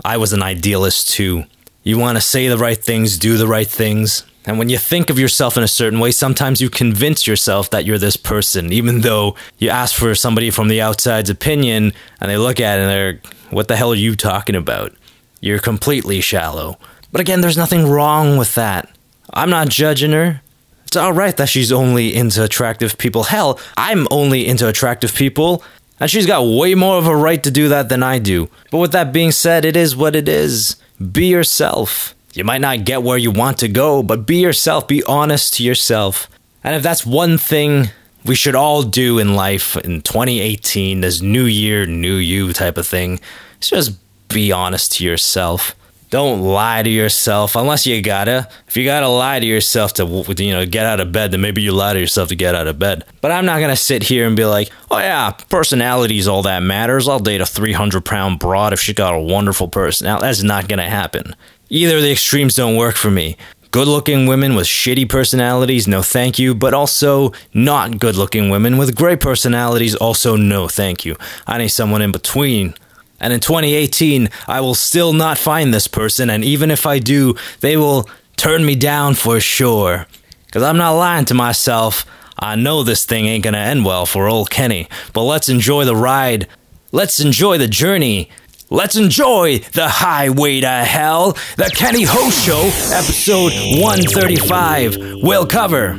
I 0.05 0.17
was 0.17 0.33
an 0.33 0.43
idealist 0.43 1.09
too. 1.09 1.45
You 1.83 1.97
want 1.97 2.17
to 2.17 2.21
say 2.21 2.47
the 2.47 2.57
right 2.57 2.77
things, 2.77 3.17
do 3.17 3.37
the 3.37 3.47
right 3.47 3.67
things. 3.67 4.23
And 4.49 4.57
when 4.57 4.69
you 4.69 4.79
think 4.79 5.11
of 5.11 5.19
yourself 5.19 5.57
in 5.57 5.63
a 5.63 5.67
certain 5.67 5.99
way, 5.99 6.09
sometimes 6.09 6.59
you 6.59 6.71
convince 6.71 7.27
yourself 7.27 7.69
that 7.69 7.85
you're 7.85 7.99
this 7.99 8.17
person, 8.17 8.73
even 8.73 9.01
though 9.01 9.35
you 9.59 9.69
ask 9.69 9.93
for 9.93 10.15
somebody 10.15 10.49
from 10.49 10.69
the 10.69 10.81
outside's 10.81 11.29
opinion 11.29 11.93
and 12.19 12.31
they 12.31 12.35
look 12.35 12.59
at 12.59 12.79
it 12.79 12.81
and 12.81 12.89
they're, 12.89 13.21
what 13.51 13.67
the 13.67 13.75
hell 13.75 13.91
are 13.91 13.95
you 13.95 14.15
talking 14.15 14.55
about? 14.55 14.91
You're 15.39 15.59
completely 15.59 16.19
shallow. 16.19 16.79
But 17.11 17.21
again, 17.21 17.41
there's 17.41 17.57
nothing 17.57 17.85
wrong 17.85 18.37
with 18.37 18.55
that. 18.55 18.89
I'm 19.31 19.51
not 19.51 19.69
judging 19.69 20.13
her. 20.13 20.41
It's 20.87 20.97
alright 20.97 21.37
that 21.37 21.49
she's 21.49 21.71
only 21.71 22.15
into 22.15 22.43
attractive 22.43 22.97
people. 22.97 23.25
Hell, 23.25 23.59
I'm 23.77 24.07
only 24.09 24.47
into 24.47 24.67
attractive 24.67 25.13
people, 25.13 25.63
and 25.99 26.09
she's 26.09 26.25
got 26.25 26.41
way 26.41 26.73
more 26.73 26.97
of 26.97 27.05
a 27.05 27.15
right 27.15 27.43
to 27.43 27.51
do 27.51 27.69
that 27.69 27.89
than 27.89 28.01
I 28.01 28.17
do. 28.17 28.49
But 28.71 28.79
with 28.79 28.93
that 28.93 29.13
being 29.13 29.31
said, 29.31 29.63
it 29.63 29.77
is 29.77 29.95
what 29.95 30.15
it 30.15 30.27
is. 30.27 30.75
Be 31.11 31.27
yourself. 31.27 32.15
You 32.33 32.43
might 32.43 32.61
not 32.61 32.85
get 32.85 33.03
where 33.03 33.17
you 33.17 33.31
want 33.31 33.57
to 33.59 33.67
go, 33.67 34.03
but 34.03 34.25
be 34.25 34.37
yourself. 34.37 34.87
Be 34.87 35.03
honest 35.03 35.55
to 35.55 35.63
yourself. 35.63 36.29
And 36.63 36.75
if 36.75 36.83
that's 36.83 37.05
one 37.05 37.37
thing 37.37 37.89
we 38.25 38.35
should 38.35 38.55
all 38.55 38.83
do 38.83 39.17
in 39.19 39.35
life 39.35 39.75
in 39.77 40.01
2018, 40.01 41.01
this 41.01 41.21
new 41.21 41.45
year, 41.45 41.85
new 41.85 42.15
you 42.15 42.53
type 42.53 42.77
of 42.77 42.87
thing, 42.87 43.19
it's 43.57 43.69
just 43.69 43.97
be 44.29 44.51
honest 44.51 44.93
to 44.93 45.03
yourself. 45.03 45.75
Don't 46.09 46.41
lie 46.41 46.81
to 46.81 46.89
yourself 46.89 47.55
unless 47.55 47.85
you 47.85 48.01
gotta. 48.01 48.49
If 48.67 48.75
you 48.75 48.83
gotta 48.83 49.07
lie 49.07 49.39
to 49.39 49.45
yourself 49.45 49.93
to 49.93 50.05
you 50.39 50.51
know 50.51 50.65
get 50.65 50.87
out 50.87 50.99
of 50.99 51.11
bed, 51.11 51.31
then 51.31 51.41
maybe 51.41 51.61
you 51.61 51.71
lie 51.71 51.93
to 51.93 51.99
yourself 51.99 52.29
to 52.29 52.35
get 52.35 52.55
out 52.55 52.65
of 52.65 52.79
bed. 52.79 53.05
But 53.21 53.31
I'm 53.31 53.45
not 53.45 53.59
gonna 53.59 53.75
sit 53.75 54.01
here 54.01 54.25
and 54.25 54.35
be 54.35 54.45
like, 54.45 54.71
oh 54.89 54.97
yeah, 54.97 55.29
personality's 55.31 56.27
all 56.27 56.41
that 56.43 56.63
matters. 56.63 57.07
I'll 57.07 57.19
date 57.19 57.41
a 57.41 57.45
300 57.45 58.03
pound 58.03 58.39
broad 58.39 58.73
if 58.73 58.79
she 58.79 58.93
got 58.93 59.13
a 59.13 59.19
wonderful 59.19 59.67
personality. 59.67 60.25
That's 60.25 60.41
not 60.41 60.67
gonna 60.67 60.89
happen. 60.89 61.35
Either 61.71 61.97
of 61.97 62.01
the 62.01 62.11
extremes 62.11 62.55
don't 62.55 62.75
work 62.75 62.95
for 62.95 63.11
me. 63.11 63.37
Good 63.69 63.87
looking 63.87 64.25
women 64.25 64.55
with 64.55 64.65
shitty 64.65 65.07
personalities, 65.07 65.87
no 65.87 66.01
thank 66.01 66.39
you, 66.39 66.55
but 66.55 66.73
also 66.73 67.31
not 67.53 67.99
good 67.99 68.15
looking 68.15 68.49
women 68.49 68.79
with 68.79 68.95
great 68.95 69.19
personalities, 69.19 69.93
also 69.93 70.35
no 70.35 70.67
thank 70.67 71.05
you. 71.05 71.15
I 71.45 71.59
need 71.59 71.67
someone 71.67 72.01
in 72.01 72.11
between. 72.11 72.73
And 73.19 73.31
in 73.31 73.39
2018, 73.39 74.29
I 74.47 74.61
will 74.61 74.73
still 74.73 75.13
not 75.13 75.37
find 75.37 75.71
this 75.71 75.87
person, 75.87 76.31
and 76.31 76.43
even 76.43 76.71
if 76.71 76.87
I 76.87 76.97
do, 76.97 77.35
they 77.59 77.77
will 77.77 78.09
turn 78.35 78.65
me 78.65 78.73
down 78.73 79.13
for 79.13 79.39
sure. 79.39 80.07
Because 80.47 80.63
I'm 80.63 80.77
not 80.77 80.93
lying 80.93 81.25
to 81.25 81.35
myself. 81.35 82.03
I 82.39 82.55
know 82.55 82.81
this 82.81 83.05
thing 83.05 83.27
ain't 83.27 83.43
gonna 83.43 83.59
end 83.59 83.85
well 83.85 84.07
for 84.07 84.27
old 84.27 84.49
Kenny, 84.49 84.87
but 85.13 85.23
let's 85.23 85.49
enjoy 85.49 85.85
the 85.85 85.95
ride. 85.95 86.47
Let's 86.91 87.19
enjoy 87.19 87.59
the 87.59 87.67
journey. 87.67 88.31
Let's 88.71 88.95
enjoy 88.95 89.59
the 89.73 89.89
highway 89.89 90.61
to 90.61 90.67
hell. 90.69 91.31
The 91.57 91.71
Kenny 91.75 92.03
Ho 92.07 92.29
Show, 92.29 92.61
episode 92.95 93.51
135, 93.81 95.23
We'll 95.23 95.47
cover. 95.47 95.97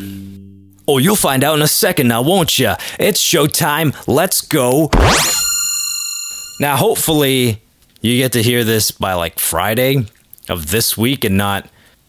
Oh, 0.86 0.98
you'll 0.98 1.16
find 1.16 1.42
out 1.42 1.56
in 1.56 1.62
a 1.62 1.68
second 1.68 2.06
now, 2.08 2.22
won't 2.22 2.56
ya? 2.58 2.76
It's 2.98 3.20
showtime. 3.20 3.94
Let's 4.06 4.40
go. 4.40 4.88
Now, 6.60 6.76
hopefully, 6.76 7.60
you 8.02 8.16
get 8.18 8.32
to 8.32 8.42
hear 8.42 8.62
this 8.62 8.92
by 8.92 9.14
like 9.14 9.40
Friday 9.40 10.06
of 10.48 10.70
this 10.70 10.96
week 10.96 11.24
and 11.24 11.36
not 11.36 11.68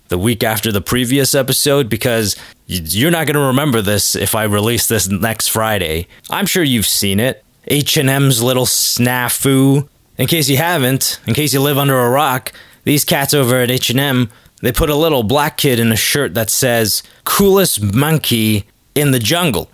the 0.10 0.18
week 0.20 0.44
after 0.44 0.72
the 0.72 0.82
previous 0.82 1.34
episode 1.34 1.89
because 1.89 2.36
you're 2.68 3.12
not 3.12 3.25
going 3.25 3.36
to 3.36 3.48
remember 3.48 3.82
this 3.82 4.15
if 4.15 4.36
I 4.36 4.44
release 4.44 4.86
this 4.88 5.08
next 5.08 5.48
Friday. 5.48 6.08
I'm 6.30 6.46
sure 6.46 6.63
you've 6.63 6.86
seen 6.86 7.20
it. 7.20 7.44
H&M's 7.68 8.44
little 8.44 8.65
snafu. 8.65 9.88
In 10.22 10.28
case 10.28 10.48
you 10.50 10.58
haven't, 10.58 11.20
in 11.25 11.34
case 11.34 11.51
you 11.51 11.60
live 11.60 11.80
under 11.80 12.00
a 12.00 12.08
rock, 12.08 12.54
these 12.84 13.04
cats 13.04 13.34
over 13.34 13.56
at 13.56 13.72
H&M, 13.72 14.30
they 14.62 14.72
put 14.72 14.92
a 14.92 14.96
little 14.96 15.24
black 15.24 15.58
kid 15.58 15.80
in 15.80 15.92
a 15.92 15.96
shirt 15.96 16.36
that 16.36 16.51
says 16.51 17.01
coolest 17.24 17.82
monkey 17.82 18.68
in 18.94 19.10
the 19.10 19.18
jungle. 19.18 19.68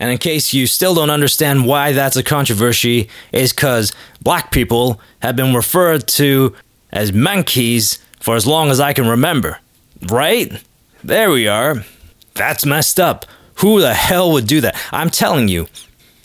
And 0.00 0.10
in 0.10 0.18
case 0.18 0.52
you 0.52 0.66
still 0.66 0.96
don't 0.96 1.08
understand 1.08 1.66
why 1.66 1.92
that's 1.92 2.16
a 2.16 2.24
controversy, 2.24 3.08
is 3.30 3.52
because 3.52 3.92
black 4.20 4.50
people 4.50 5.00
have 5.20 5.36
been 5.36 5.54
referred 5.54 6.08
to 6.08 6.56
as 6.90 7.12
monkeys 7.12 8.00
for 8.18 8.34
as 8.34 8.44
long 8.44 8.72
as 8.72 8.80
I 8.80 8.94
can 8.94 9.06
remember. 9.06 9.60
Right? 10.08 10.64
There 11.04 11.30
we 11.30 11.46
are. 11.46 11.84
That's 12.34 12.66
messed 12.66 12.98
up. 12.98 13.24
Who 13.60 13.80
the 13.80 13.94
hell 13.94 14.32
would 14.32 14.48
do 14.48 14.62
that? 14.62 14.76
I'm 14.90 15.10
telling 15.10 15.46
you, 15.46 15.68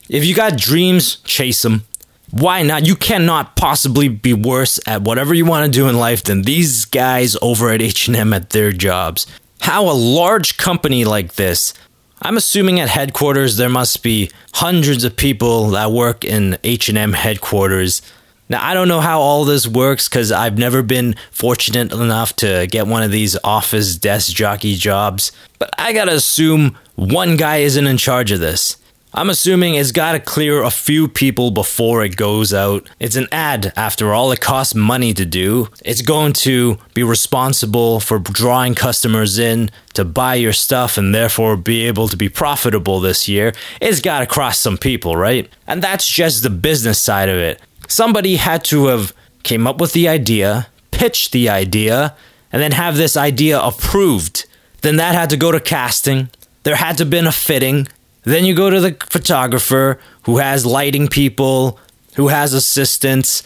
if 0.10 0.26
you 0.26 0.34
got 0.34 0.58
dreams, 0.58 1.18
chase 1.18 1.62
them. 1.62 1.87
Why 2.32 2.62
not? 2.64 2.86
You 2.86 2.96
cannot 2.96 3.56
possibly 3.56 4.10
be 4.10 4.34
worse 4.34 4.80
at 4.86 5.02
whatever 5.02 5.34
you 5.34 5.46
want 5.46 5.66
to 5.66 5.72
do 5.72 5.88
in 5.88 5.98
life 5.98 6.24
than 6.24 6.42
these 6.42 6.86
guys 6.86 7.38
over 7.42 7.70
at 7.70 7.82
H&M 7.82 8.34
at 8.34 8.50
their 8.50 8.72
jobs. 8.72 9.28
How 9.62 9.90
a 9.90 9.94
large 9.94 10.58
company 10.58 11.06
like 11.06 11.36
this 11.36 11.74
I'm 12.22 12.38
assuming 12.38 12.80
at 12.80 12.90
headquarters 12.90 13.58
there 13.58 13.70
must 13.70 14.02
be 14.02 14.32
hundreds 14.56 15.04
of 15.04 15.16
people 15.16 15.70
that 15.72 15.92
work 15.92 16.26
in 16.26 16.58
H&M 16.64 17.14
headquarters. 17.14 18.02
Now 18.50 18.66
I 18.66 18.74
don't 18.74 18.88
know 18.88 19.02
how 19.02 19.20
all 19.20 19.46
this 19.46 19.68
works 19.68 20.08
cuz 20.08 20.32
I've 20.32 20.58
never 20.58 20.82
been 20.82 21.16
fortunate 21.32 21.92
enough 21.92 22.36
to 22.38 22.66
get 22.72 22.88
one 22.88 23.04
of 23.04 23.12
these 23.12 23.38
office 23.44 23.96
desk 23.96 24.34
jockey 24.34 24.76
jobs, 24.76 25.32
but 25.60 25.70
I 25.78 25.94
got 25.94 26.06
to 26.06 26.16
assume 26.16 26.76
one 26.96 27.38
guy 27.38 27.58
isn't 27.58 27.86
in 27.86 27.98
charge 27.98 28.32
of 28.32 28.40
this. 28.40 28.78
I'm 29.18 29.32
assuming 29.32 29.74
it's 29.74 29.92
got 29.92 30.12
to 30.12 30.20
clear 30.20 30.62
a 30.62 30.70
few 30.70 31.08
people 31.08 31.50
before 31.50 32.04
it 32.04 32.16
goes 32.18 32.54
out. 32.54 32.88
It's 33.00 33.16
an 33.16 33.28
ad, 33.32 33.74
after 33.76 34.14
all, 34.14 34.32
it 34.32 34.42
costs 34.42 34.76
money 34.76 35.12
to 35.16 35.26
do. 35.26 35.70
It's 35.84 36.04
going 36.04 36.34
to 36.34 36.78
be 36.94 37.02
responsible 37.02 38.00
for 38.00 38.20
drawing 38.20 38.76
customers 38.76 39.40
in 39.40 39.72
to 39.96 40.06
buy 40.06 40.36
your 40.36 40.54
stuff 40.54 41.00
and 41.00 41.16
therefore 41.16 41.58
be 41.58 41.88
able 41.88 42.08
to 42.10 42.16
be 42.16 42.30
profitable 42.30 43.00
this 43.00 43.28
year. 43.28 43.54
It's 43.82 44.02
got 44.02 44.20
to 44.20 44.28
cross 44.28 44.60
some 44.60 44.78
people, 44.78 45.16
right? 45.16 45.52
And 45.66 45.82
that's 45.82 46.08
just 46.08 46.44
the 46.44 46.52
business 46.52 47.00
side 47.00 47.28
of 47.28 47.40
it. 47.40 47.60
Somebody 47.88 48.36
had 48.36 48.64
to 48.66 48.86
have 48.86 49.16
came 49.42 49.66
up 49.66 49.82
with 49.82 49.94
the 49.94 50.08
idea, 50.08 50.68
pitched 50.92 51.32
the 51.32 51.50
idea, 51.50 52.16
and 52.52 52.62
then 52.62 52.74
have 52.74 52.98
this 52.98 53.18
idea 53.18 53.60
approved. 53.60 54.46
Then 54.84 54.98
that 54.98 55.16
had 55.16 55.32
to 55.32 55.38
go 55.38 55.52
to 55.52 55.60
casting. 55.60 56.30
There 56.62 56.76
had 56.76 56.98
to 56.98 57.04
have 57.04 57.10
been 57.10 57.26
a 57.26 57.32
fitting 57.32 57.88
then 58.32 58.46
you 58.46 58.56
go 58.56 58.70
to 58.70 58.80
the 58.80 58.98
photographer 59.10 60.00
who 60.24 60.38
has 60.38 60.66
lighting 60.66 61.08
people, 61.08 61.80
who 62.16 62.28
has 62.28 62.54
assistants. 62.54 63.44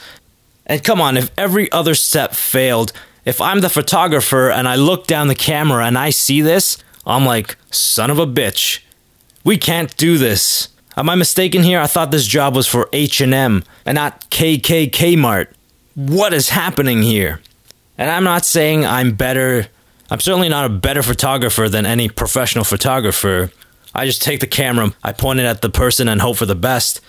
And 0.65 0.83
come 0.83 1.01
on, 1.01 1.17
if 1.17 1.29
every 1.37 1.71
other 1.71 1.95
step 1.95 2.33
failed, 2.33 2.91
if 3.25 3.39
I'm 3.39 3.61
the 3.61 3.69
photographer 3.69 4.49
and 4.49 4.67
I 4.67 4.75
look 4.75 5.07
down 5.07 5.27
the 5.27 5.35
camera 5.35 5.85
and 5.85 5.97
I 5.97 6.09
see 6.09 6.41
this, 6.41 6.77
I'm 7.05 7.25
like, 7.25 7.57
son 7.71 8.09
of 8.09 8.19
a 8.19 8.25
bitch. 8.25 8.79
We 9.43 9.57
can't 9.57 9.95
do 9.97 10.17
this. 10.17 10.69
Am 10.97 11.09
I 11.09 11.15
mistaken 11.15 11.63
here? 11.63 11.79
I 11.79 11.87
thought 11.87 12.11
this 12.11 12.27
job 12.27 12.55
was 12.55 12.67
for 12.67 12.89
H&M 12.93 13.63
and 13.85 13.95
not 13.95 14.29
KKK 14.29 15.17
Mart. 15.17 15.53
What 15.95 16.33
is 16.33 16.49
happening 16.49 17.01
here? 17.01 17.41
And 17.97 18.09
I'm 18.09 18.23
not 18.23 18.45
saying 18.45 18.85
I'm 18.85 19.13
better. 19.13 19.67
I'm 20.09 20.19
certainly 20.19 20.49
not 20.49 20.65
a 20.65 20.69
better 20.69 21.03
photographer 21.03 21.69
than 21.69 21.85
any 21.85 22.09
professional 22.09 22.63
photographer. 22.63 23.51
I 23.93 24.05
just 24.05 24.21
take 24.21 24.39
the 24.39 24.47
camera, 24.47 24.93
I 25.03 25.13
point 25.13 25.39
it 25.39 25.45
at 25.45 25.61
the 25.61 25.69
person 25.69 26.07
and 26.07 26.21
hope 26.21 26.37
for 26.37 26.45
the 26.45 26.55
best. 26.55 27.01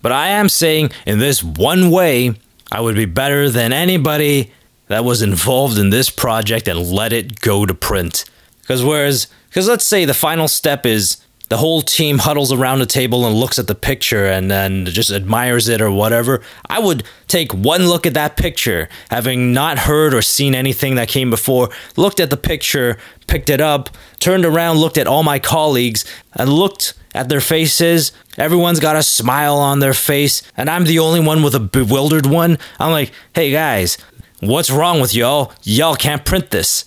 But 0.00 0.12
I 0.12 0.28
am 0.28 0.48
saying 0.48 0.90
in 1.06 1.18
this 1.18 1.42
one 1.42 1.90
way, 1.90 2.34
I 2.70 2.80
would 2.80 2.96
be 2.96 3.04
better 3.04 3.50
than 3.50 3.72
anybody 3.72 4.50
that 4.88 5.04
was 5.04 5.22
involved 5.22 5.78
in 5.78 5.90
this 5.90 6.10
project 6.10 6.68
and 6.68 6.90
let 6.90 7.12
it 7.12 7.40
go 7.40 7.66
to 7.66 7.74
print. 7.74 8.24
Because 8.60 8.82
whereas, 8.82 9.26
because 9.48 9.68
let's 9.68 9.84
say 9.84 10.04
the 10.04 10.14
final 10.14 10.48
step 10.48 10.86
is 10.86 11.18
the 11.52 11.58
whole 11.58 11.82
team 11.82 12.16
huddles 12.16 12.50
around 12.50 12.78
the 12.78 12.86
table 12.86 13.26
and 13.26 13.36
looks 13.36 13.58
at 13.58 13.66
the 13.66 13.74
picture 13.74 14.24
and 14.24 14.50
then 14.50 14.86
just 14.86 15.10
admires 15.10 15.68
it 15.68 15.82
or 15.82 15.90
whatever, 15.90 16.40
I 16.66 16.78
would 16.78 17.02
take 17.28 17.52
one 17.52 17.88
look 17.88 18.06
at 18.06 18.14
that 18.14 18.38
picture, 18.38 18.88
having 19.10 19.52
not 19.52 19.80
heard 19.80 20.14
or 20.14 20.22
seen 20.22 20.54
anything 20.54 20.94
that 20.94 21.08
came 21.08 21.28
before, 21.28 21.68
looked 21.94 22.20
at 22.20 22.30
the 22.30 22.38
picture, 22.38 22.96
picked 23.26 23.50
it 23.50 23.60
up, 23.60 23.90
turned 24.18 24.46
around, 24.46 24.78
looked 24.78 24.96
at 24.96 25.06
all 25.06 25.22
my 25.22 25.38
colleagues, 25.38 26.06
and 26.32 26.48
looked 26.48 26.94
at 27.14 27.28
their 27.28 27.42
faces. 27.42 28.12
Everyone's 28.38 28.80
got 28.80 28.96
a 28.96 29.02
smile 29.02 29.56
on 29.56 29.80
their 29.80 29.92
face, 29.92 30.42
and 30.56 30.70
I'm 30.70 30.84
the 30.84 31.00
only 31.00 31.20
one 31.20 31.42
with 31.42 31.54
a 31.54 31.60
bewildered 31.60 32.24
one. 32.24 32.56
I'm 32.80 32.92
like, 32.92 33.12
hey 33.34 33.50
guys, 33.50 33.98
what's 34.40 34.70
wrong 34.70 35.02
with 35.02 35.14
y'all? 35.14 35.52
Y'all 35.64 35.96
can't 35.96 36.24
print 36.24 36.50
this. 36.50 36.86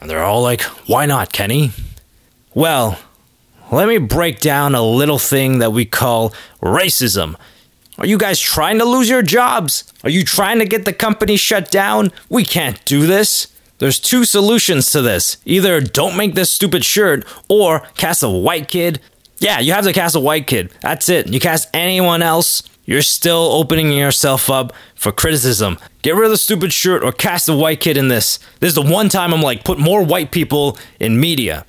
And 0.00 0.08
they're 0.08 0.22
all 0.22 0.40
like, 0.40 0.62
why 0.86 1.04
not, 1.04 1.32
Kenny? 1.32 1.72
Well, 2.54 2.96
let 3.70 3.88
me 3.88 3.98
break 3.98 4.40
down 4.40 4.74
a 4.74 4.82
little 4.82 5.18
thing 5.18 5.58
that 5.58 5.72
we 5.72 5.84
call 5.84 6.32
racism. 6.62 7.36
Are 7.98 8.06
you 8.06 8.16
guys 8.16 8.38
trying 8.38 8.78
to 8.78 8.84
lose 8.84 9.08
your 9.08 9.22
jobs? 9.22 9.92
Are 10.04 10.10
you 10.10 10.24
trying 10.24 10.60
to 10.60 10.64
get 10.64 10.84
the 10.84 10.92
company 10.92 11.36
shut 11.36 11.70
down? 11.70 12.12
We 12.28 12.44
can't 12.44 12.82
do 12.84 13.06
this. 13.06 13.48
There's 13.78 14.00
two 14.00 14.24
solutions 14.24 14.90
to 14.92 15.02
this. 15.02 15.38
Either 15.44 15.80
don't 15.80 16.16
make 16.16 16.34
this 16.34 16.50
stupid 16.50 16.84
shirt 16.84 17.26
or 17.48 17.80
cast 17.96 18.22
a 18.22 18.28
white 18.28 18.68
kid. 18.68 19.00
Yeah, 19.38 19.60
you 19.60 19.72
have 19.72 19.84
to 19.84 19.92
cast 19.92 20.16
a 20.16 20.20
white 20.20 20.46
kid. 20.46 20.70
That's 20.80 21.08
it. 21.08 21.28
You 21.28 21.38
cast 21.38 21.68
anyone 21.74 22.22
else, 22.22 22.62
you're 22.84 23.02
still 23.02 23.50
opening 23.52 23.92
yourself 23.92 24.48
up 24.48 24.72
for 24.94 25.12
criticism. 25.12 25.78
Get 26.02 26.14
rid 26.14 26.24
of 26.24 26.30
the 26.30 26.38
stupid 26.38 26.72
shirt 26.72 27.04
or 27.04 27.12
cast 27.12 27.48
a 27.48 27.54
white 27.54 27.80
kid 27.80 27.96
in 27.96 28.08
this. 28.08 28.38
This 28.60 28.68
is 28.68 28.74
the 28.74 28.82
one 28.82 29.08
time 29.08 29.34
I'm 29.34 29.42
like, 29.42 29.62
put 29.62 29.78
more 29.78 30.02
white 30.02 30.32
people 30.32 30.78
in 30.98 31.20
media. 31.20 31.66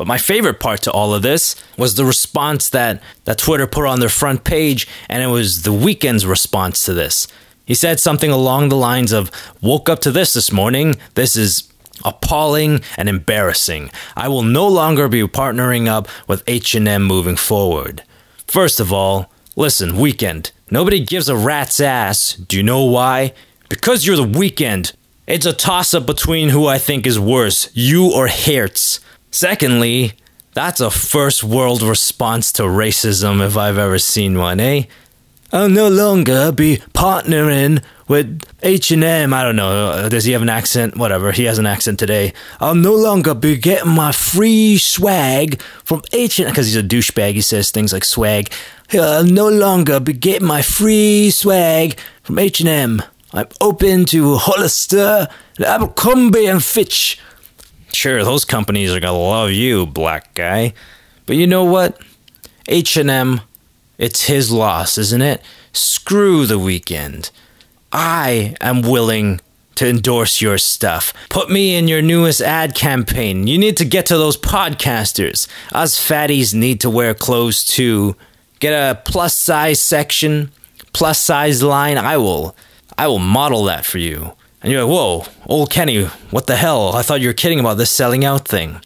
But 0.00 0.06
my 0.06 0.16
favorite 0.16 0.60
part 0.60 0.80
to 0.84 0.90
all 0.90 1.12
of 1.12 1.20
this 1.20 1.54
was 1.76 1.94
the 1.94 2.06
response 2.06 2.70
that, 2.70 3.02
that 3.26 3.36
Twitter 3.36 3.66
put 3.66 3.84
on 3.84 4.00
their 4.00 4.08
front 4.08 4.44
page, 4.44 4.88
and 5.10 5.22
it 5.22 5.26
was 5.26 5.60
the 5.60 5.74
Weeknd's 5.74 6.24
response 6.24 6.86
to 6.86 6.94
this. 6.94 7.28
He 7.66 7.74
said 7.74 8.00
something 8.00 8.30
along 8.30 8.70
the 8.70 8.76
lines 8.76 9.12
of, 9.12 9.30
Woke 9.60 9.90
up 9.90 9.98
to 9.98 10.10
this 10.10 10.32
this 10.32 10.50
morning. 10.50 10.96
This 11.16 11.36
is 11.36 11.70
appalling 12.02 12.80
and 12.96 13.10
embarrassing. 13.10 13.90
I 14.16 14.28
will 14.28 14.42
no 14.42 14.66
longer 14.66 15.06
be 15.06 15.20
partnering 15.24 15.86
up 15.86 16.08
with 16.26 16.44
H&M 16.46 17.02
moving 17.02 17.36
forward. 17.36 18.02
First 18.46 18.80
of 18.80 18.94
all, 18.94 19.30
listen, 19.54 19.90
Weeknd. 19.90 20.50
Nobody 20.70 21.04
gives 21.04 21.28
a 21.28 21.36
rat's 21.36 21.78
ass. 21.78 22.36
Do 22.36 22.56
you 22.56 22.62
know 22.62 22.84
why? 22.84 23.34
Because 23.68 24.06
you're 24.06 24.16
the 24.16 24.24
Weeknd. 24.24 24.94
It's 25.26 25.44
a 25.44 25.52
toss 25.52 25.92
up 25.92 26.06
between 26.06 26.48
who 26.48 26.66
I 26.66 26.78
think 26.78 27.06
is 27.06 27.20
worse, 27.20 27.68
you 27.74 28.10
or 28.14 28.28
Hertz. 28.28 29.00
Secondly, 29.30 30.12
that's 30.54 30.80
a 30.80 30.90
first 30.90 31.44
world 31.44 31.82
response 31.82 32.52
to 32.52 32.62
racism 32.62 33.44
if 33.44 33.56
I've 33.56 33.78
ever 33.78 33.98
seen 33.98 34.38
one, 34.38 34.60
eh? 34.60 34.84
I'll 35.52 35.68
no 35.68 35.88
longer 35.88 36.52
be 36.52 36.76
partnering 36.94 37.82
with 38.06 38.40
H&M. 38.62 39.34
I 39.34 39.42
don't 39.42 39.56
know. 39.56 40.08
Does 40.08 40.24
he 40.24 40.32
have 40.32 40.42
an 40.42 40.48
accent? 40.48 40.96
Whatever. 40.96 41.32
He 41.32 41.44
has 41.44 41.58
an 41.58 41.66
accent 41.66 41.98
today. 41.98 42.32
I'll 42.60 42.74
no 42.74 42.94
longer 42.94 43.34
be 43.34 43.56
getting 43.56 43.90
my 43.90 44.12
free 44.12 44.78
swag 44.78 45.60
from 45.84 46.02
H&M 46.12 46.48
because 46.48 46.66
he's 46.66 46.76
a 46.76 46.82
douchebag. 46.82 47.34
He 47.34 47.40
says 47.40 47.70
things 47.70 47.92
like 47.92 48.04
swag. 48.04 48.52
I'll 48.92 49.24
no 49.24 49.48
longer 49.48 49.98
be 49.98 50.12
getting 50.12 50.46
my 50.46 50.62
free 50.62 51.30
swag 51.30 51.98
from 52.22 52.38
H&M. 52.38 53.02
I'm 53.32 53.46
open 53.60 54.04
to 54.06 54.36
Hollister, 54.36 55.28
Abercrombie 55.58 56.46
and 56.46 56.62
Fitch 56.62 57.18
Sure, 58.00 58.24
those 58.24 58.46
companies 58.46 58.94
are 58.94 58.98
gonna 58.98 59.18
love 59.18 59.50
you, 59.50 59.84
black 59.84 60.34
guy. 60.34 60.72
But 61.26 61.36
you 61.36 61.46
know 61.46 61.64
what? 61.64 62.00
H&M, 62.66 63.42
it's 63.98 64.22
his 64.22 64.50
loss, 64.50 64.96
isn't 64.96 65.20
it? 65.20 65.42
Screw 65.74 66.46
the 66.46 66.58
Weeknd. 66.58 67.30
I 67.92 68.56
am 68.62 68.80
willing 68.80 69.42
to 69.74 69.86
endorse 69.86 70.40
your 70.40 70.56
stuff. 70.56 71.12
Put 71.28 71.50
me 71.50 71.76
in 71.76 71.88
your 71.88 72.00
newest 72.00 72.40
ad 72.40 72.74
campaign. 72.74 73.46
You 73.46 73.58
need 73.58 73.76
to 73.76 73.84
get 73.84 74.06
to 74.06 74.16
those 74.16 74.38
podcasters. 74.38 75.46
Us 75.70 75.98
fatties 75.98 76.54
need 76.54 76.80
to 76.80 76.88
wear 76.88 77.12
clothes 77.12 77.66
too. 77.66 78.16
Get 78.60 78.72
a 78.72 78.98
plus 79.02 79.36
size 79.36 79.78
section, 79.78 80.52
plus 80.94 81.20
size 81.20 81.62
line. 81.62 81.98
I 81.98 82.16
will 82.16 82.56
I 82.96 83.08
will 83.08 83.18
model 83.18 83.64
that 83.64 83.84
for 83.84 83.98
you. 83.98 84.32
And 84.62 84.70
you're 84.70 84.84
like, 84.84 84.92
whoa, 84.92 85.24
old 85.46 85.70
Kenny, 85.70 86.04
what 86.30 86.46
the 86.46 86.56
hell? 86.56 86.94
I 86.94 87.02
thought 87.02 87.20
you 87.20 87.28
were 87.28 87.34
kidding 87.34 87.60
about 87.60 87.78
this 87.78 87.90
selling 87.90 88.24
out 88.24 88.46
thing. 88.46 88.80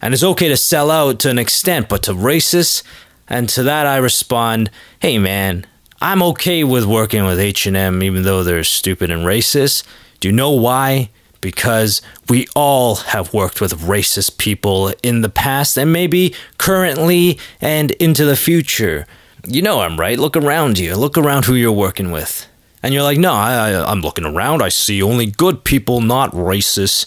And 0.00 0.14
it's 0.14 0.24
okay 0.24 0.48
to 0.48 0.56
sell 0.56 0.90
out 0.90 1.20
to 1.20 1.30
an 1.30 1.38
extent, 1.38 1.88
but 1.88 2.02
to 2.04 2.12
racists, 2.12 2.82
and 3.28 3.48
to 3.50 3.62
that 3.62 3.86
I 3.86 3.98
respond, 3.98 4.70
hey 4.98 5.18
man, 5.18 5.66
I'm 6.00 6.22
okay 6.22 6.64
with 6.64 6.86
working 6.86 7.24
with 7.24 7.38
H&M 7.38 8.02
even 8.02 8.22
though 8.22 8.42
they're 8.42 8.64
stupid 8.64 9.10
and 9.10 9.26
racist. 9.26 9.84
Do 10.18 10.28
you 10.28 10.32
know 10.32 10.50
why? 10.50 11.10
Because 11.42 12.02
we 12.28 12.46
all 12.56 12.96
have 12.96 13.32
worked 13.32 13.60
with 13.60 13.80
racist 13.80 14.38
people 14.38 14.92
in 15.02 15.20
the 15.20 15.28
past 15.28 15.78
and 15.78 15.92
maybe 15.92 16.34
currently 16.58 17.38
and 17.60 17.90
into 17.92 18.24
the 18.24 18.36
future. 18.36 19.06
You 19.46 19.62
know 19.62 19.80
I'm 19.80 20.00
right. 20.00 20.18
Look 20.18 20.36
around 20.36 20.78
you. 20.78 20.96
Look 20.96 21.16
around 21.16 21.44
who 21.44 21.54
you're 21.54 21.72
working 21.72 22.10
with. 22.10 22.49
And 22.82 22.94
you're 22.94 23.02
like, 23.02 23.18
no, 23.18 23.32
I, 23.32 23.70
I, 23.70 23.90
I'm 23.90 24.00
looking 24.00 24.24
around. 24.24 24.62
I 24.62 24.68
see 24.68 25.02
only 25.02 25.26
good 25.26 25.64
people, 25.64 26.00
not 26.00 26.32
racists. 26.32 27.06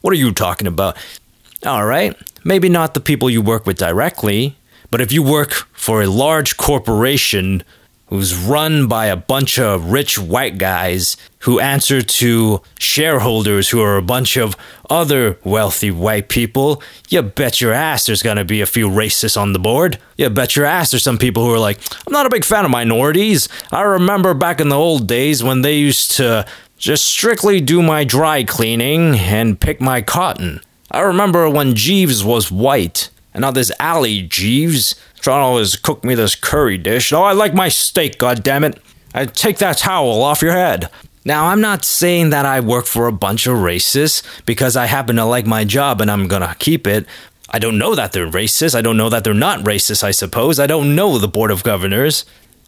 What 0.00 0.12
are 0.12 0.16
you 0.16 0.32
talking 0.32 0.66
about? 0.66 0.96
All 1.64 1.86
right, 1.86 2.16
maybe 2.44 2.68
not 2.68 2.94
the 2.94 3.00
people 3.00 3.30
you 3.30 3.40
work 3.40 3.66
with 3.66 3.78
directly, 3.78 4.56
but 4.90 5.00
if 5.00 5.12
you 5.12 5.22
work 5.22 5.52
for 5.72 6.02
a 6.02 6.08
large 6.08 6.56
corporation 6.56 7.62
who's 8.12 8.36
run 8.36 8.86
by 8.88 9.06
a 9.06 9.16
bunch 9.16 9.58
of 9.58 9.90
rich 9.90 10.18
white 10.18 10.58
guys 10.58 11.16
who 11.38 11.58
answer 11.58 12.02
to 12.02 12.60
shareholders 12.78 13.70
who 13.70 13.80
are 13.80 13.96
a 13.96 14.02
bunch 14.02 14.36
of 14.36 14.54
other 14.90 15.38
wealthy 15.44 15.90
white 15.90 16.28
people, 16.28 16.82
you 17.08 17.22
bet 17.22 17.62
your 17.62 17.72
ass 17.72 18.04
there's 18.04 18.22
gonna 18.22 18.44
be 18.44 18.60
a 18.60 18.66
few 18.66 18.86
racists 18.86 19.40
on 19.40 19.54
the 19.54 19.58
board. 19.58 19.98
You 20.18 20.28
bet 20.28 20.54
your 20.54 20.66
ass 20.66 20.90
there's 20.90 21.02
some 21.02 21.16
people 21.16 21.42
who 21.42 21.54
are 21.54 21.58
like, 21.58 21.78
I'm 22.06 22.12
not 22.12 22.26
a 22.26 22.30
big 22.30 22.44
fan 22.44 22.66
of 22.66 22.70
minorities. 22.70 23.48
I 23.70 23.80
remember 23.80 24.34
back 24.34 24.60
in 24.60 24.68
the 24.68 24.76
old 24.76 25.08
days 25.08 25.42
when 25.42 25.62
they 25.62 25.78
used 25.78 26.10
to 26.18 26.46
just 26.76 27.06
strictly 27.06 27.62
do 27.62 27.80
my 27.80 28.04
dry 28.04 28.44
cleaning 28.44 29.16
and 29.18 29.58
pick 29.58 29.80
my 29.80 30.02
cotton. 30.02 30.60
I 30.90 31.00
remember 31.00 31.48
when 31.48 31.74
Jeeves 31.74 32.22
was 32.22 32.52
white, 32.52 33.08
and 33.32 33.40
now 33.40 33.52
this 33.52 33.72
Ali 33.80 34.20
Jeeves 34.20 34.96
to 35.22 35.44
always 35.46 35.76
cook 35.76 36.04
me 36.04 36.14
this 36.14 36.34
curry 36.34 36.78
dish. 36.78 37.12
Oh, 37.12 37.22
I 37.22 37.32
like 37.32 37.54
my 37.54 37.68
steak, 37.68 38.18
god 38.18 38.44
goddammit. 38.44 38.78
I 39.14 39.26
take 39.26 39.58
that 39.58 39.78
towel 39.78 40.22
off 40.22 40.42
your 40.42 40.52
head. 40.52 40.88
Now, 41.24 41.46
I'm 41.46 41.60
not 41.60 41.84
saying 41.84 42.30
that 42.30 42.44
I 42.44 42.60
work 42.60 42.86
for 42.86 43.06
a 43.06 43.12
bunch 43.12 43.46
of 43.46 43.58
racists 43.58 44.22
because 44.44 44.76
I 44.76 44.86
happen 44.86 45.16
to 45.16 45.24
like 45.24 45.46
my 45.46 45.64
job 45.64 46.00
and 46.00 46.10
I'm 46.10 46.26
gonna 46.26 46.56
keep 46.58 46.86
it. 46.86 47.06
I 47.48 47.58
don't 47.58 47.78
know 47.78 47.94
that 47.94 48.12
they're 48.12 48.30
racist. 48.30 48.74
I 48.74 48.80
don't 48.80 48.96
know 48.96 49.10
that 49.10 49.22
they're 49.22 49.34
not 49.34 49.60
racist, 49.60 50.02
I 50.02 50.10
suppose. 50.10 50.58
I 50.58 50.66
don't 50.66 50.96
know 50.96 51.18
the 51.18 51.28
Board 51.28 51.50
of 51.50 51.62
Governors. 51.62 52.24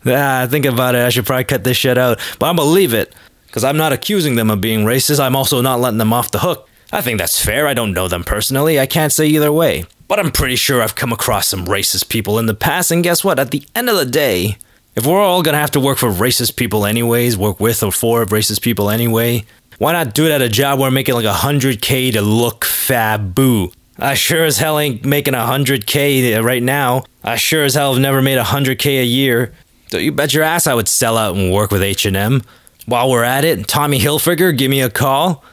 Ah, 0.07 0.47
think 0.49 0.67
about 0.67 0.95
it. 0.95 1.01
I 1.01 1.09
should 1.09 1.27
probably 1.27 1.45
cut 1.45 1.65
this 1.65 1.79
shit 1.79 1.99
out. 1.99 2.21
But 2.39 2.47
I'm 2.47 2.57
gonna 2.57 2.69
leave 2.69 2.95
it. 2.95 3.13
Because 3.47 3.65
I'm 3.65 3.77
not 3.77 3.93
accusing 3.93 4.37
them 4.37 4.51
of 4.51 4.61
being 4.61 4.85
racist. 4.85 5.19
I'm 5.19 5.37
also 5.37 5.61
not 5.61 5.81
letting 5.81 5.99
them 5.99 6.13
off 6.13 6.31
the 6.31 6.41
hook. 6.41 6.69
I 6.93 7.01
think 7.01 7.19
that's 7.19 7.43
fair. 7.43 7.67
I 7.67 7.75
don't 7.75 7.93
know 7.93 8.09
them 8.09 8.25
personally. 8.25 8.79
I 8.79 8.87
can't 8.87 9.13
say 9.13 9.27
either 9.27 9.51
way. 9.51 9.85
But 10.07 10.19
I'm 10.19 10.31
pretty 10.31 10.57
sure 10.57 10.83
I've 10.83 10.95
come 10.95 11.13
across 11.13 11.49
some 11.49 11.67
racist 11.67 12.09
people 12.09 12.39
in 12.39 12.47
the 12.47 12.55
past, 12.55 12.91
and 12.91 13.03
guess 13.03 13.25
what? 13.25 13.39
At 13.39 13.51
the 13.51 13.67
end 13.75 13.89
of 13.89 13.97
the 13.97 14.05
day, 14.05 14.59
if 14.95 15.07
we're 15.07 15.21
all 15.21 15.43
gonna 15.43 15.59
have 15.59 15.73
to 15.73 15.81
work 15.81 15.99
for 15.99 16.11
racist 16.11 16.57
people 16.57 16.85
anyways, 16.85 17.37
work 17.37 17.59
with 17.59 17.83
or 17.83 17.91
for 17.91 18.25
racist 18.27 18.63
people 18.63 18.91
anyway, 18.91 19.45
why 19.79 19.93
not 19.93 20.15
do 20.15 20.27
it 20.27 20.31
at 20.31 20.43
a 20.43 20.49
job 20.49 20.79
where 20.79 20.89
I'm 20.89 20.95
making 20.95 21.15
like 21.15 21.25
100k 21.25 22.13
to 22.13 22.23
look 22.23 22.65
fab 22.65 23.35
boo? 23.35 23.73
I 23.99 24.15
sure 24.15 24.45
as 24.45 24.59
hell 24.59 24.79
ain't 24.79 25.05
making 25.05 25.35
100k 25.35 26.43
right 26.43 26.63
now. 26.63 27.05
I 27.23 27.37
sure 27.37 27.65
as 27.65 27.75
hell 27.75 27.93
have 27.95 28.03
never 28.03 28.21
made 28.21 28.39
100k 28.39 29.01
a 29.01 29.05
year. 29.05 29.55
So 29.89 29.99
you 29.99 30.13
bet 30.13 30.35
your 30.35 30.43
ass 30.43 30.67
I 30.67 30.75
would 30.75 30.89
sell 30.89 31.17
out 31.17 31.37
and 31.37 31.53
work 31.53 31.71
with 31.71 31.83
H&M. 31.83 32.43
While 32.87 33.11
we're 33.11 33.25
at 33.25 33.45
it, 33.45 33.67
Tommy 33.67 33.99
Hilfiger, 33.99 34.57
give 34.57 34.71
me 34.71 34.81
a 34.81 34.91
call. 34.91 35.45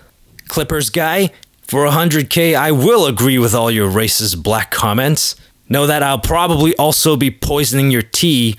Clippers 0.47 0.89
guy, 0.89 1.29
for 1.63 1.85
100k, 1.85 2.55
I 2.55 2.71
will 2.71 3.05
agree 3.05 3.37
with 3.37 3.53
all 3.53 3.71
your 3.71 3.89
racist 3.89 4.43
black 4.43 4.71
comments. 4.71 5.35
Know 5.69 5.87
that 5.87 6.03
I'll 6.03 6.19
probably 6.19 6.75
also 6.75 7.15
be 7.15 7.31
poisoning 7.31 7.91
your 7.91 8.01
tea 8.01 8.57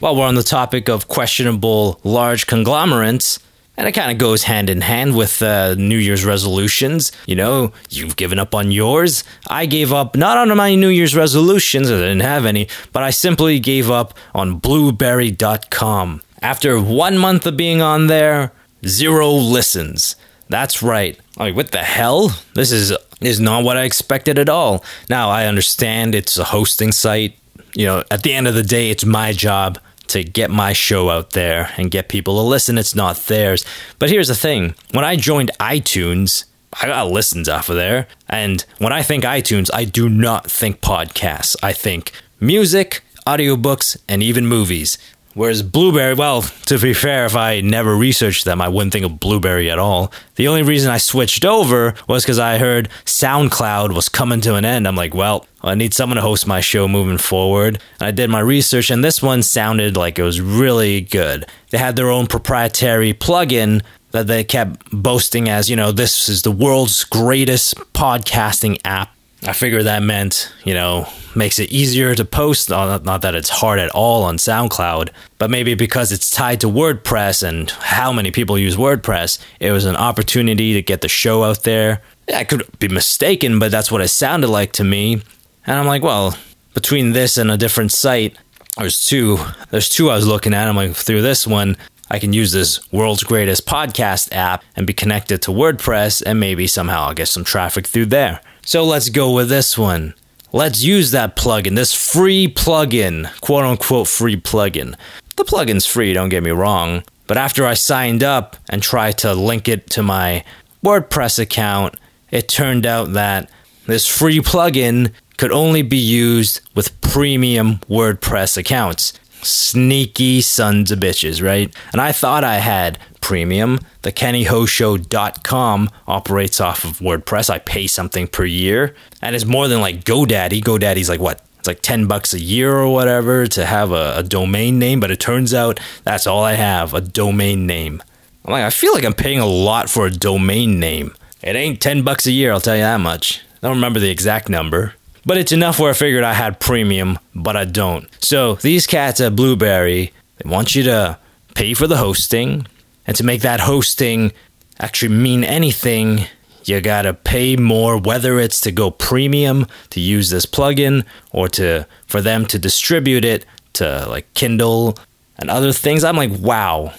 while 0.00 0.16
we're 0.16 0.26
on 0.26 0.34
the 0.34 0.42
topic 0.42 0.88
of 0.88 1.08
questionable 1.08 2.00
large 2.04 2.46
conglomerates. 2.46 3.38
And 3.76 3.88
it 3.88 3.92
kind 3.92 4.12
of 4.12 4.18
goes 4.18 4.44
hand 4.44 4.70
in 4.70 4.80
hand 4.82 5.16
with 5.16 5.42
uh, 5.42 5.74
New 5.74 5.98
Year's 5.98 6.24
resolutions. 6.24 7.10
You 7.26 7.34
know, 7.34 7.72
you've 7.90 8.16
given 8.16 8.38
up 8.38 8.54
on 8.54 8.70
yours. 8.70 9.24
I 9.48 9.66
gave 9.66 9.92
up 9.92 10.16
not 10.16 10.38
on 10.38 10.56
my 10.56 10.74
New 10.74 10.88
Year's 10.88 11.16
resolutions, 11.16 11.90
I 11.90 11.96
didn't 11.96 12.20
have 12.20 12.46
any, 12.46 12.68
but 12.92 13.02
I 13.02 13.10
simply 13.10 13.58
gave 13.58 13.90
up 13.90 14.14
on 14.32 14.58
Blubrry.com. 14.58 16.22
After 16.40 16.80
one 16.80 17.18
month 17.18 17.46
of 17.46 17.56
being 17.56 17.82
on 17.82 18.06
there, 18.06 18.52
zero 18.86 19.30
listens. 19.30 20.14
That's 20.54 20.84
right. 20.84 21.18
Like, 21.36 21.56
what 21.56 21.72
the 21.72 21.82
hell? 21.82 22.30
This 22.54 22.70
is 22.70 22.96
is 23.20 23.40
not 23.40 23.64
what 23.64 23.76
I 23.76 23.82
expected 23.82 24.38
at 24.38 24.48
all. 24.48 24.84
Now 25.10 25.28
I 25.28 25.46
understand 25.46 26.14
it's 26.14 26.38
a 26.38 26.44
hosting 26.44 26.92
site. 26.92 27.36
You 27.74 27.86
know, 27.86 28.04
at 28.08 28.22
the 28.22 28.32
end 28.32 28.46
of 28.46 28.54
the 28.54 28.62
day, 28.62 28.90
it's 28.90 29.04
my 29.04 29.32
job 29.32 29.80
to 30.08 30.22
get 30.22 30.52
my 30.52 30.72
show 30.72 31.10
out 31.10 31.30
there 31.30 31.72
and 31.76 31.90
get 31.90 32.08
people 32.08 32.36
to 32.36 32.42
listen. 32.42 32.78
It's 32.78 32.94
not 32.94 33.16
theirs. 33.26 33.64
But 33.98 34.10
here's 34.10 34.28
the 34.28 34.36
thing: 34.36 34.76
when 34.92 35.04
I 35.04 35.16
joined 35.16 35.50
iTunes, 35.58 36.44
I 36.80 36.86
got 36.86 37.10
listens 37.10 37.48
off 37.48 37.68
of 37.68 37.74
there. 37.74 38.06
And 38.28 38.64
when 38.78 38.92
I 38.92 39.02
think 39.02 39.24
iTunes, 39.24 39.70
I 39.74 39.84
do 39.84 40.08
not 40.08 40.48
think 40.48 40.80
podcasts. 40.80 41.56
I 41.64 41.72
think 41.72 42.12
music, 42.38 43.02
audiobooks, 43.26 43.96
and 44.08 44.22
even 44.22 44.46
movies. 44.46 44.98
Whereas 45.34 45.62
Blubrry, 45.62 46.14
well, 46.14 46.42
to 46.42 46.78
be 46.78 46.94
fair, 46.94 47.26
if 47.26 47.34
I 47.34 47.60
never 47.60 47.96
researched 47.96 48.44
them, 48.44 48.60
I 48.60 48.68
wouldn't 48.68 48.92
think 48.92 49.04
of 49.04 49.18
Blubrry 49.18 49.70
at 49.70 49.78
all. 49.78 50.12
The 50.36 50.48
only 50.48 50.62
reason 50.62 50.90
I 50.90 50.98
switched 50.98 51.44
over 51.44 51.94
was 52.08 52.22
because 52.22 52.38
I 52.38 52.58
heard 52.58 52.88
SoundCloud 53.04 53.94
was 53.94 54.08
coming 54.08 54.40
to 54.42 54.54
an 54.54 54.64
end. 54.64 54.86
I'm 54.86 54.96
like, 54.96 55.14
well, 55.14 55.46
I 55.62 55.74
need 55.74 55.92
someone 55.92 56.16
to 56.16 56.22
host 56.22 56.46
my 56.46 56.60
show 56.60 56.86
moving 56.86 57.18
forward. 57.18 57.80
And 57.98 58.06
I 58.06 58.10
did 58.12 58.30
my 58.30 58.40
research, 58.40 58.90
and 58.90 59.02
this 59.02 59.20
one 59.22 59.42
sounded 59.42 59.96
like 59.96 60.18
it 60.18 60.22
was 60.22 60.40
really 60.40 61.00
good. 61.00 61.46
They 61.70 61.78
had 61.78 61.96
their 61.96 62.10
own 62.10 62.26
proprietary 62.28 63.12
plugin 63.12 63.82
that 64.12 64.28
they 64.28 64.44
kept 64.44 64.88
boasting 64.92 65.48
as, 65.48 65.68
you 65.68 65.74
know, 65.74 65.90
this 65.90 66.28
is 66.28 66.42
the 66.42 66.52
world's 66.52 67.02
greatest 67.02 67.74
podcasting 67.92 68.80
app 68.84 69.10
I 69.46 69.52
figure 69.52 69.82
that 69.82 70.02
meant, 70.02 70.50
you 70.64 70.72
know, 70.72 71.06
makes 71.34 71.58
it 71.58 71.70
easier 71.70 72.14
to 72.14 72.24
post. 72.24 72.70
Not 72.70 73.22
that 73.22 73.34
it's 73.34 73.50
hard 73.50 73.78
at 73.78 73.90
all 73.90 74.22
on 74.22 74.36
SoundCloud, 74.38 75.10
but 75.38 75.50
maybe 75.50 75.74
because 75.74 76.12
it's 76.12 76.30
tied 76.30 76.60
to 76.62 76.66
WordPress 76.66 77.46
and 77.46 77.70
how 77.70 78.12
many 78.12 78.30
people 78.30 78.58
use 78.58 78.76
WordPress, 78.76 79.38
it 79.60 79.70
was 79.70 79.84
an 79.84 79.96
opportunity 79.96 80.72
to 80.72 80.82
get 80.82 81.02
the 81.02 81.08
show 81.08 81.44
out 81.44 81.64
there. 81.64 82.00
I 82.34 82.44
could 82.44 82.66
be 82.78 82.88
mistaken, 82.88 83.58
but 83.58 83.70
that's 83.70 83.92
what 83.92 84.00
it 84.00 84.08
sounded 84.08 84.48
like 84.48 84.72
to 84.72 84.84
me. 84.84 85.22
And 85.66 85.78
I'm 85.78 85.86
like, 85.86 86.02
well, 86.02 86.38
between 86.72 87.12
this 87.12 87.36
and 87.36 87.50
a 87.50 87.58
different 87.58 87.92
site, 87.92 88.38
there's 88.78 89.06
two. 89.06 89.38
There's 89.70 89.88
two 89.88 90.10
I 90.10 90.16
was 90.16 90.26
looking 90.26 90.54
at. 90.54 90.66
I'm 90.66 90.76
like, 90.76 90.94
through 90.94 91.22
this 91.22 91.46
one, 91.46 91.76
I 92.10 92.18
can 92.18 92.32
use 92.32 92.52
this 92.52 92.92
world's 92.92 93.24
greatest 93.24 93.66
podcast 93.66 94.32
app 94.32 94.62
and 94.76 94.86
be 94.86 94.92
connected 94.92 95.40
to 95.42 95.50
WordPress, 95.50 96.22
and 96.24 96.38
maybe 96.38 96.66
somehow 96.66 97.06
I'll 97.06 97.14
get 97.14 97.28
some 97.28 97.44
traffic 97.44 97.86
through 97.86 98.06
there. 98.06 98.40
So 98.64 98.84
let's 98.84 99.08
go 99.08 99.32
with 99.32 99.48
this 99.48 99.78
one. 99.78 100.14
Let's 100.52 100.84
use 100.84 101.10
that 101.10 101.36
plugin, 101.36 101.74
this 101.74 101.94
free 101.94 102.46
plugin, 102.46 103.28
quote 103.40 103.64
unquote 103.64 104.06
free 104.06 104.36
plugin. 104.36 104.96
The 105.36 105.44
plugin's 105.44 105.86
free, 105.86 106.12
don't 106.12 106.28
get 106.28 106.44
me 106.44 106.52
wrong, 106.52 107.02
but 107.26 107.36
after 107.36 107.66
I 107.66 107.74
signed 107.74 108.22
up 108.22 108.56
and 108.68 108.82
tried 108.82 109.18
to 109.18 109.34
link 109.34 109.68
it 109.68 109.90
to 109.90 110.02
my 110.02 110.44
WordPress 110.84 111.38
account, 111.38 111.96
it 112.30 112.48
turned 112.48 112.86
out 112.86 113.14
that 113.14 113.50
this 113.86 114.06
free 114.06 114.38
plugin 114.38 115.12
could 115.36 115.50
only 115.50 115.82
be 115.82 115.98
used 115.98 116.60
with 116.74 117.00
premium 117.00 117.78
WordPress 117.90 118.56
accounts. 118.56 119.12
Sneaky 119.44 120.40
sons 120.40 120.90
of 120.90 120.98
bitches, 120.98 121.42
right? 121.42 121.74
And 121.92 122.00
I 122.00 122.12
thought 122.12 122.44
I 122.44 122.56
had 122.56 122.98
premium. 123.20 123.80
The 124.02 124.12
KennyHoShow.com 124.12 125.90
operates 126.06 126.60
off 126.60 126.84
of 126.84 126.98
WordPress. 126.98 127.48
I 127.50 127.58
pay 127.58 127.86
something 127.86 128.26
per 128.26 128.44
year, 128.44 128.94
and 129.22 129.34
it's 129.34 129.44
more 129.44 129.68
than 129.68 129.80
like 129.80 130.04
GoDaddy. 130.04 130.62
GoDaddy's 130.62 131.08
like 131.08 131.20
what? 131.20 131.40
It's 131.58 131.66
like 131.68 131.80
10 131.80 132.06
bucks 132.06 132.34
a 132.34 132.40
year 132.40 132.76
or 132.76 132.92
whatever 132.92 133.46
to 133.46 133.64
have 133.64 133.90
a, 133.90 134.18
a 134.18 134.22
domain 134.22 134.78
name, 134.78 135.00
but 135.00 135.10
it 135.10 135.18
turns 135.18 135.54
out 135.54 135.80
that's 136.02 136.26
all 136.26 136.44
I 136.44 136.52
have 136.52 136.92
a 136.92 137.00
domain 137.00 137.66
name. 137.66 138.02
I'm 138.44 138.52
like, 138.52 138.64
I 138.64 138.70
feel 138.70 138.92
like 138.92 139.04
I'm 139.04 139.14
paying 139.14 139.38
a 139.38 139.46
lot 139.46 139.88
for 139.88 140.04
a 140.04 140.10
domain 140.10 140.78
name. 140.78 141.14
It 141.40 141.56
ain't 141.56 141.80
10 141.80 142.02
bucks 142.02 142.26
a 142.26 142.32
year, 142.32 142.52
I'll 142.52 142.60
tell 142.60 142.76
you 142.76 142.82
that 142.82 143.00
much. 143.00 143.40
I 143.62 143.68
don't 143.68 143.76
remember 143.76 143.98
the 143.98 144.10
exact 144.10 144.50
number. 144.50 144.94
But 145.26 145.38
it's 145.38 145.52
enough 145.52 145.78
where 145.80 145.90
I 145.90 145.94
figured 145.94 146.24
I 146.24 146.34
had 146.34 146.60
premium, 146.60 147.18
but 147.34 147.56
I 147.56 147.64
don't. 147.64 148.08
So 148.22 148.56
these 148.56 148.86
cats 148.86 149.20
at 149.20 149.34
Blubrry, 149.34 150.12
they 150.36 150.48
want 150.48 150.74
you 150.74 150.82
to 150.84 151.18
pay 151.54 151.74
for 151.74 151.86
the 151.86 151.96
hosting, 151.96 152.66
And 153.06 153.16
to 153.16 153.24
make 153.24 153.42
that 153.42 153.60
hosting 153.60 154.32
actually 154.78 155.14
mean 155.14 155.44
anything, 155.44 156.24
you 156.64 156.80
gotta 156.80 157.12
pay 157.12 157.56
more, 157.56 157.98
whether 157.98 158.38
it's 158.38 158.60
to 158.62 158.72
go 158.72 158.90
premium 158.90 159.66
to 159.90 160.00
use 160.00 160.30
this 160.30 160.46
plugin 160.46 161.04
or 161.32 161.48
to 161.50 161.86
for 162.06 162.22
them 162.22 162.46
to 162.46 162.58
distribute 162.58 163.24
it 163.24 163.44
to 163.74 164.06
like 164.08 164.32
Kindle 164.34 164.98
and 165.36 165.50
other 165.50 165.72
things. 165.72 166.04
I'm 166.04 166.16
like, 166.16 166.32
wow, 166.38 166.94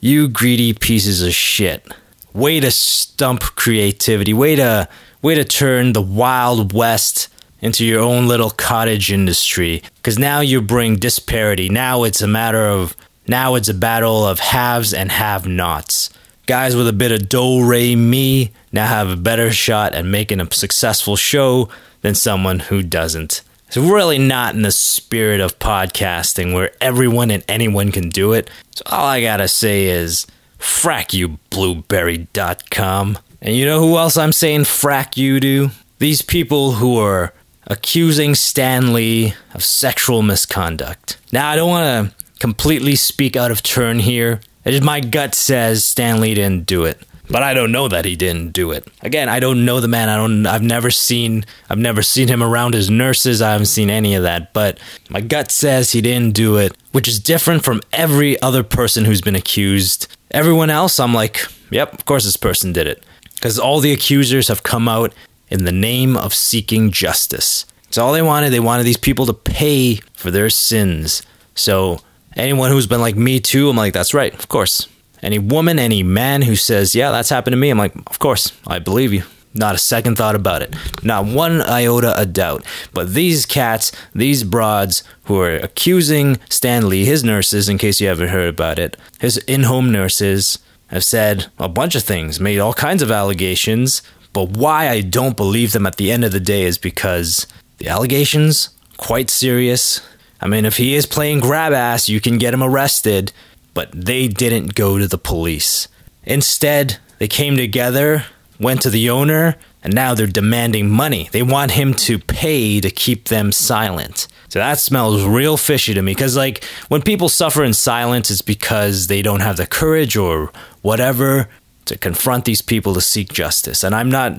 you 0.00 0.28
greedy 0.28 0.72
pieces 0.72 1.22
of 1.22 1.34
shit. 1.34 1.86
Way 2.32 2.60
to 2.60 2.70
stump 2.70 3.42
creativity. 3.42 4.32
Way 4.32 4.56
to 4.56 4.88
way 5.20 5.34
to 5.34 5.44
turn 5.44 5.92
the 5.92 6.02
wild 6.02 6.72
west 6.72 7.28
into 7.60 7.84
your 7.84 8.00
own 8.00 8.26
little 8.26 8.50
cottage 8.50 9.12
industry. 9.12 9.82
Because 9.96 10.18
now 10.18 10.40
you 10.40 10.60
bring 10.60 10.96
disparity. 10.96 11.68
Now 11.68 12.04
it's 12.04 12.22
a 12.22 12.26
matter 12.26 12.66
of 12.66 12.96
now 13.26 13.54
it's 13.54 13.68
a 13.68 13.74
battle 13.74 14.26
of 14.26 14.40
haves 14.40 14.92
and 14.92 15.12
have 15.12 15.46
nots. 15.46 16.10
Guys 16.46 16.74
with 16.74 16.88
a 16.88 16.92
bit 16.92 17.12
of 17.12 17.28
do 17.28 17.64
re 17.64 17.94
mi 17.94 18.50
now 18.72 18.86
have 18.86 19.10
a 19.10 19.16
better 19.16 19.52
shot 19.52 19.94
at 19.94 20.04
making 20.04 20.40
a 20.40 20.52
successful 20.52 21.16
show 21.16 21.68
than 22.00 22.14
someone 22.14 22.58
who 22.58 22.82
doesn't. 22.82 23.42
It's 23.68 23.76
really 23.76 24.18
not 24.18 24.56
in 24.56 24.62
the 24.62 24.72
spirit 24.72 25.40
of 25.40 25.60
podcasting 25.60 26.52
where 26.52 26.72
everyone 26.80 27.30
and 27.30 27.44
anyone 27.46 27.92
can 27.92 28.08
do 28.08 28.32
it. 28.32 28.50
So 28.72 28.82
all 28.86 29.06
I 29.06 29.22
gotta 29.22 29.46
say 29.46 29.84
is, 29.84 30.26
frack 30.58 31.12
you, 31.12 31.38
blubrry.com. 31.50 33.18
And 33.40 33.54
you 33.54 33.64
know 33.64 33.78
who 33.78 33.96
else 33.96 34.16
I'm 34.16 34.32
saying 34.32 34.62
frack 34.62 35.16
you 35.16 35.38
to? 35.38 35.70
These 36.00 36.22
people 36.22 36.72
who 36.72 36.98
are 36.98 37.32
accusing 37.70 38.34
Stan 38.34 38.92
Lee 38.92 39.32
of 39.54 39.64
sexual 39.64 40.20
misconduct. 40.20 41.16
Now, 41.32 41.48
I 41.48 41.56
don't 41.56 41.70
want 41.70 42.10
to 42.10 42.38
completely 42.38 42.96
speak 42.96 43.36
out 43.36 43.50
of 43.50 43.62
turn 43.62 44.00
here. 44.00 44.40
Just 44.66 44.82
my 44.82 45.00
gut 45.00 45.34
says 45.34 45.84
Stan 45.84 46.20
Lee 46.20 46.34
didn't 46.34 46.66
do 46.66 46.84
it 46.84 47.02
but 47.30 47.42
I 47.42 47.54
don't 47.54 47.72
know 47.72 47.88
that 47.88 48.04
he 48.04 48.16
didn't 48.16 48.52
do 48.52 48.72
it. 48.72 48.86
Again, 49.02 49.28
I 49.28 49.40
don't 49.40 49.64
know 49.64 49.80
the 49.80 49.88
man. 49.88 50.08
I 50.08 50.16
don't. 50.16 50.46
I've 50.46 50.62
never 50.62 50.90
seen. 50.90 51.44
I've 51.68 51.78
never 51.78 52.02
seen 52.02 52.28
him 52.28 52.42
around 52.42 52.74
his 52.74 52.90
nurses. 52.90 53.40
I 53.40 53.52
haven't 53.52 53.66
seen 53.66 53.88
any 53.88 54.14
of 54.14 54.24
that. 54.24 54.52
But 54.52 54.78
my 55.08 55.20
gut 55.20 55.50
says 55.50 55.92
he 55.92 56.00
didn't 56.00 56.34
do 56.34 56.56
it, 56.56 56.76
which 56.92 57.08
is 57.08 57.20
different 57.20 57.64
from 57.64 57.80
every 57.92 58.40
other 58.42 58.62
person 58.64 59.04
who's 59.04 59.20
been 59.20 59.36
accused. 59.36 60.08
Everyone 60.32 60.70
else, 60.70 60.98
I'm 60.98 61.14
like, 61.14 61.46
yep, 61.70 61.92
of 61.92 62.04
course 62.04 62.24
this 62.24 62.36
person 62.36 62.72
did 62.72 62.86
it, 62.86 63.04
because 63.34 63.58
all 63.58 63.80
the 63.80 63.92
accusers 63.92 64.48
have 64.48 64.62
come 64.62 64.88
out 64.88 65.12
in 65.50 65.64
the 65.64 65.72
name 65.72 66.16
of 66.16 66.32
seeking 66.34 66.90
justice. 66.90 67.66
It's 67.88 67.98
all 67.98 68.12
they 68.12 68.22
wanted. 68.22 68.50
They 68.50 68.60
wanted 68.60 68.84
these 68.84 68.96
people 68.96 69.26
to 69.26 69.32
pay 69.32 69.96
for 70.14 70.30
their 70.30 70.48
sins. 70.48 71.22
So 71.54 72.00
anyone 72.36 72.70
who's 72.70 72.86
been 72.86 73.00
like 73.00 73.16
me 73.16 73.40
too, 73.40 73.68
I'm 73.68 73.76
like, 73.76 73.92
that's 73.92 74.14
right, 74.14 74.32
of 74.32 74.48
course. 74.48 74.88
Any 75.22 75.38
woman, 75.38 75.78
any 75.78 76.02
man 76.02 76.42
who 76.42 76.56
says, 76.56 76.94
Yeah, 76.94 77.10
that's 77.10 77.28
happened 77.28 77.52
to 77.52 77.58
me, 77.58 77.70
I'm 77.70 77.78
like, 77.78 77.94
Of 78.06 78.18
course, 78.18 78.52
I 78.66 78.78
believe 78.78 79.12
you. 79.12 79.24
Not 79.52 79.74
a 79.74 79.78
second 79.78 80.16
thought 80.16 80.36
about 80.36 80.62
it. 80.62 80.74
Not 81.02 81.26
one 81.26 81.60
iota 81.60 82.20
of 82.20 82.32
doubt. 82.32 82.64
But 82.94 83.14
these 83.14 83.46
cats, 83.46 83.90
these 84.14 84.44
broads 84.44 85.02
who 85.24 85.40
are 85.40 85.56
accusing 85.56 86.38
Stan 86.48 86.88
Lee, 86.88 87.04
his 87.04 87.24
nurses, 87.24 87.68
in 87.68 87.76
case 87.76 88.00
you 88.00 88.06
haven't 88.06 88.28
heard 88.28 88.48
about 88.48 88.78
it, 88.78 88.96
his 89.18 89.38
in 89.38 89.64
home 89.64 89.90
nurses, 89.90 90.60
have 90.86 91.04
said 91.04 91.46
a 91.58 91.68
bunch 91.68 91.96
of 91.96 92.04
things, 92.04 92.38
made 92.38 92.60
all 92.60 92.74
kinds 92.74 93.02
of 93.02 93.10
allegations. 93.10 94.02
But 94.32 94.50
why 94.50 94.88
I 94.88 95.00
don't 95.00 95.36
believe 95.36 95.72
them 95.72 95.86
at 95.86 95.96
the 95.96 96.12
end 96.12 96.24
of 96.24 96.32
the 96.32 96.40
day 96.40 96.62
is 96.62 96.78
because 96.78 97.46
the 97.78 97.88
allegations, 97.88 98.70
quite 98.96 99.30
serious. 99.30 100.00
I 100.40 100.46
mean, 100.46 100.64
if 100.64 100.76
he 100.76 100.94
is 100.94 101.06
playing 101.06 101.40
grab 101.40 101.72
ass, 101.72 102.08
you 102.08 102.20
can 102.20 102.38
get 102.38 102.54
him 102.54 102.62
arrested 102.62 103.32
but 103.74 103.90
they 103.92 104.28
didn't 104.28 104.74
go 104.74 104.98
to 104.98 105.06
the 105.06 105.18
police. 105.18 105.88
Instead, 106.24 106.98
they 107.18 107.28
came 107.28 107.56
together, 107.56 108.24
went 108.58 108.82
to 108.82 108.90
the 108.90 109.08
owner, 109.10 109.56
and 109.82 109.94
now 109.94 110.14
they're 110.14 110.26
demanding 110.26 110.90
money. 110.90 111.28
They 111.32 111.42
want 111.42 111.72
him 111.72 111.94
to 111.94 112.18
pay 112.18 112.80
to 112.80 112.90
keep 112.90 113.28
them 113.28 113.52
silent. 113.52 114.28
So 114.48 114.58
that 114.58 114.78
smells 114.78 115.24
real 115.24 115.56
fishy 115.56 115.94
to 115.94 116.02
me 116.02 116.12
because, 116.12 116.36
like, 116.36 116.64
when 116.88 117.02
people 117.02 117.28
suffer 117.28 117.64
in 117.64 117.72
silence, 117.72 118.30
it's 118.30 118.42
because 118.42 119.06
they 119.06 119.22
don't 119.22 119.40
have 119.40 119.56
the 119.56 119.66
courage 119.66 120.16
or 120.16 120.52
whatever 120.82 121.48
to 121.90 121.98
confront 121.98 122.44
these 122.44 122.62
people 122.62 122.94
to 122.94 123.00
seek 123.00 123.32
justice. 123.32 123.84
And 123.84 123.94
I'm 123.94 124.10
not, 124.10 124.32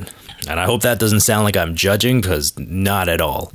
and 0.47 0.59
I 0.59 0.65
hope 0.65 0.81
that 0.81 0.99
doesn't 0.99 1.19
sound 1.19 1.43
like 1.43 1.57
I'm 1.57 1.75
judging 1.75 2.21
because 2.21 2.57
not 2.57 3.09
at 3.09 3.21
all. 3.21 3.51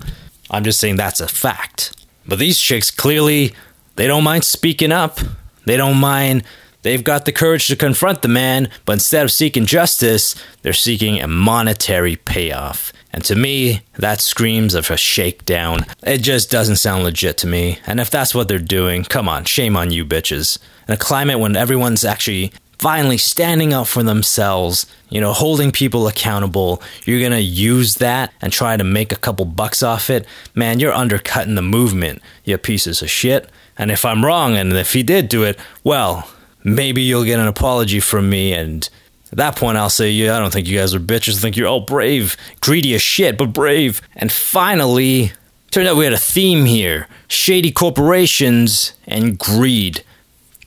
I'm 0.50 0.64
just 0.64 0.78
saying 0.78 0.96
that's 0.96 1.20
a 1.20 1.26
fact. 1.26 1.92
But 2.28 2.38
these 2.38 2.60
chicks 2.60 2.90
clearly, 2.90 3.54
they 3.96 4.06
don't 4.06 4.22
mind 4.22 4.44
speaking 4.44 4.92
up. 4.92 5.18
They 5.64 5.76
don't 5.76 5.96
mind. 5.96 6.44
They've 6.82 7.02
got 7.02 7.24
the 7.24 7.32
courage 7.32 7.66
to 7.68 7.76
confront 7.76 8.22
the 8.22 8.28
man, 8.28 8.68
but 8.84 8.92
instead 8.92 9.24
of 9.24 9.32
seeking 9.32 9.66
justice, 9.66 10.36
they're 10.62 10.72
seeking 10.72 11.20
a 11.20 11.26
monetary 11.26 12.16
payoff. 12.16 12.92
And 13.12 13.24
to 13.24 13.34
me, 13.34 13.80
that 13.94 14.20
screams 14.20 14.74
of 14.74 14.90
a 14.90 14.96
shakedown. 14.96 15.86
It 16.02 16.18
just 16.18 16.50
doesn't 16.50 16.76
sound 16.76 17.02
legit 17.02 17.38
to 17.38 17.46
me. 17.46 17.78
And 17.86 17.98
if 17.98 18.10
that's 18.10 18.34
what 18.34 18.46
they're 18.46 18.58
doing, 18.58 19.04
come 19.04 19.28
on, 19.28 19.46
shame 19.46 19.76
on 19.76 19.90
you 19.90 20.04
bitches. 20.04 20.58
In 20.86 20.94
a 20.94 20.98
climate 20.98 21.40
when 21.40 21.56
everyone's 21.56 22.04
actually 22.04 22.52
finally 22.78 23.18
standing 23.18 23.72
up 23.72 23.86
for 23.86 24.02
themselves, 24.02 24.86
you 25.08 25.20
know, 25.20 25.32
holding 25.32 25.72
people 25.72 26.06
accountable, 26.06 26.82
you're 27.04 27.20
gonna 27.20 27.38
use 27.38 27.94
that 27.94 28.32
and 28.40 28.52
try 28.52 28.76
to 28.76 28.84
make 28.84 29.12
a 29.12 29.16
couple 29.16 29.44
bucks 29.44 29.82
off 29.82 30.10
it, 30.10 30.26
man, 30.54 30.78
you're 30.80 30.92
undercutting 30.92 31.54
the 31.54 31.62
movement, 31.62 32.20
you 32.44 32.58
pieces 32.58 33.02
of 33.02 33.10
shit. 33.10 33.48
And 33.78 33.90
if 33.90 34.04
I'm 34.04 34.24
wrong, 34.24 34.56
and 34.56 34.72
if 34.72 34.92
he 34.92 35.02
did 35.02 35.28
do 35.28 35.42
it, 35.42 35.58
well, 35.84 36.28
maybe 36.64 37.02
you'll 37.02 37.24
get 37.24 37.38
an 37.38 37.46
apology 37.46 38.00
from 38.00 38.28
me. 38.28 38.52
And 38.52 38.88
at 39.30 39.38
that 39.38 39.56
point, 39.56 39.76
I'll 39.76 39.90
say, 39.90 40.10
yeah, 40.10 40.36
I 40.36 40.38
don't 40.38 40.52
think 40.52 40.66
you 40.66 40.78
guys 40.78 40.94
are 40.94 41.00
bitches. 41.00 41.36
I 41.36 41.40
think 41.40 41.56
you're 41.56 41.68
all 41.68 41.80
brave, 41.80 42.36
greedy 42.60 42.94
as 42.94 43.02
shit, 43.02 43.36
but 43.36 43.52
brave. 43.52 44.00
And 44.14 44.32
finally, 44.32 45.32
turned 45.70 45.88
out 45.88 45.96
we 45.96 46.04
had 46.04 46.12
a 46.12 46.18
theme 46.18 46.64
here 46.64 47.06
shady 47.28 47.70
corporations 47.70 48.94
and 49.06 49.38
greed. 49.38 50.02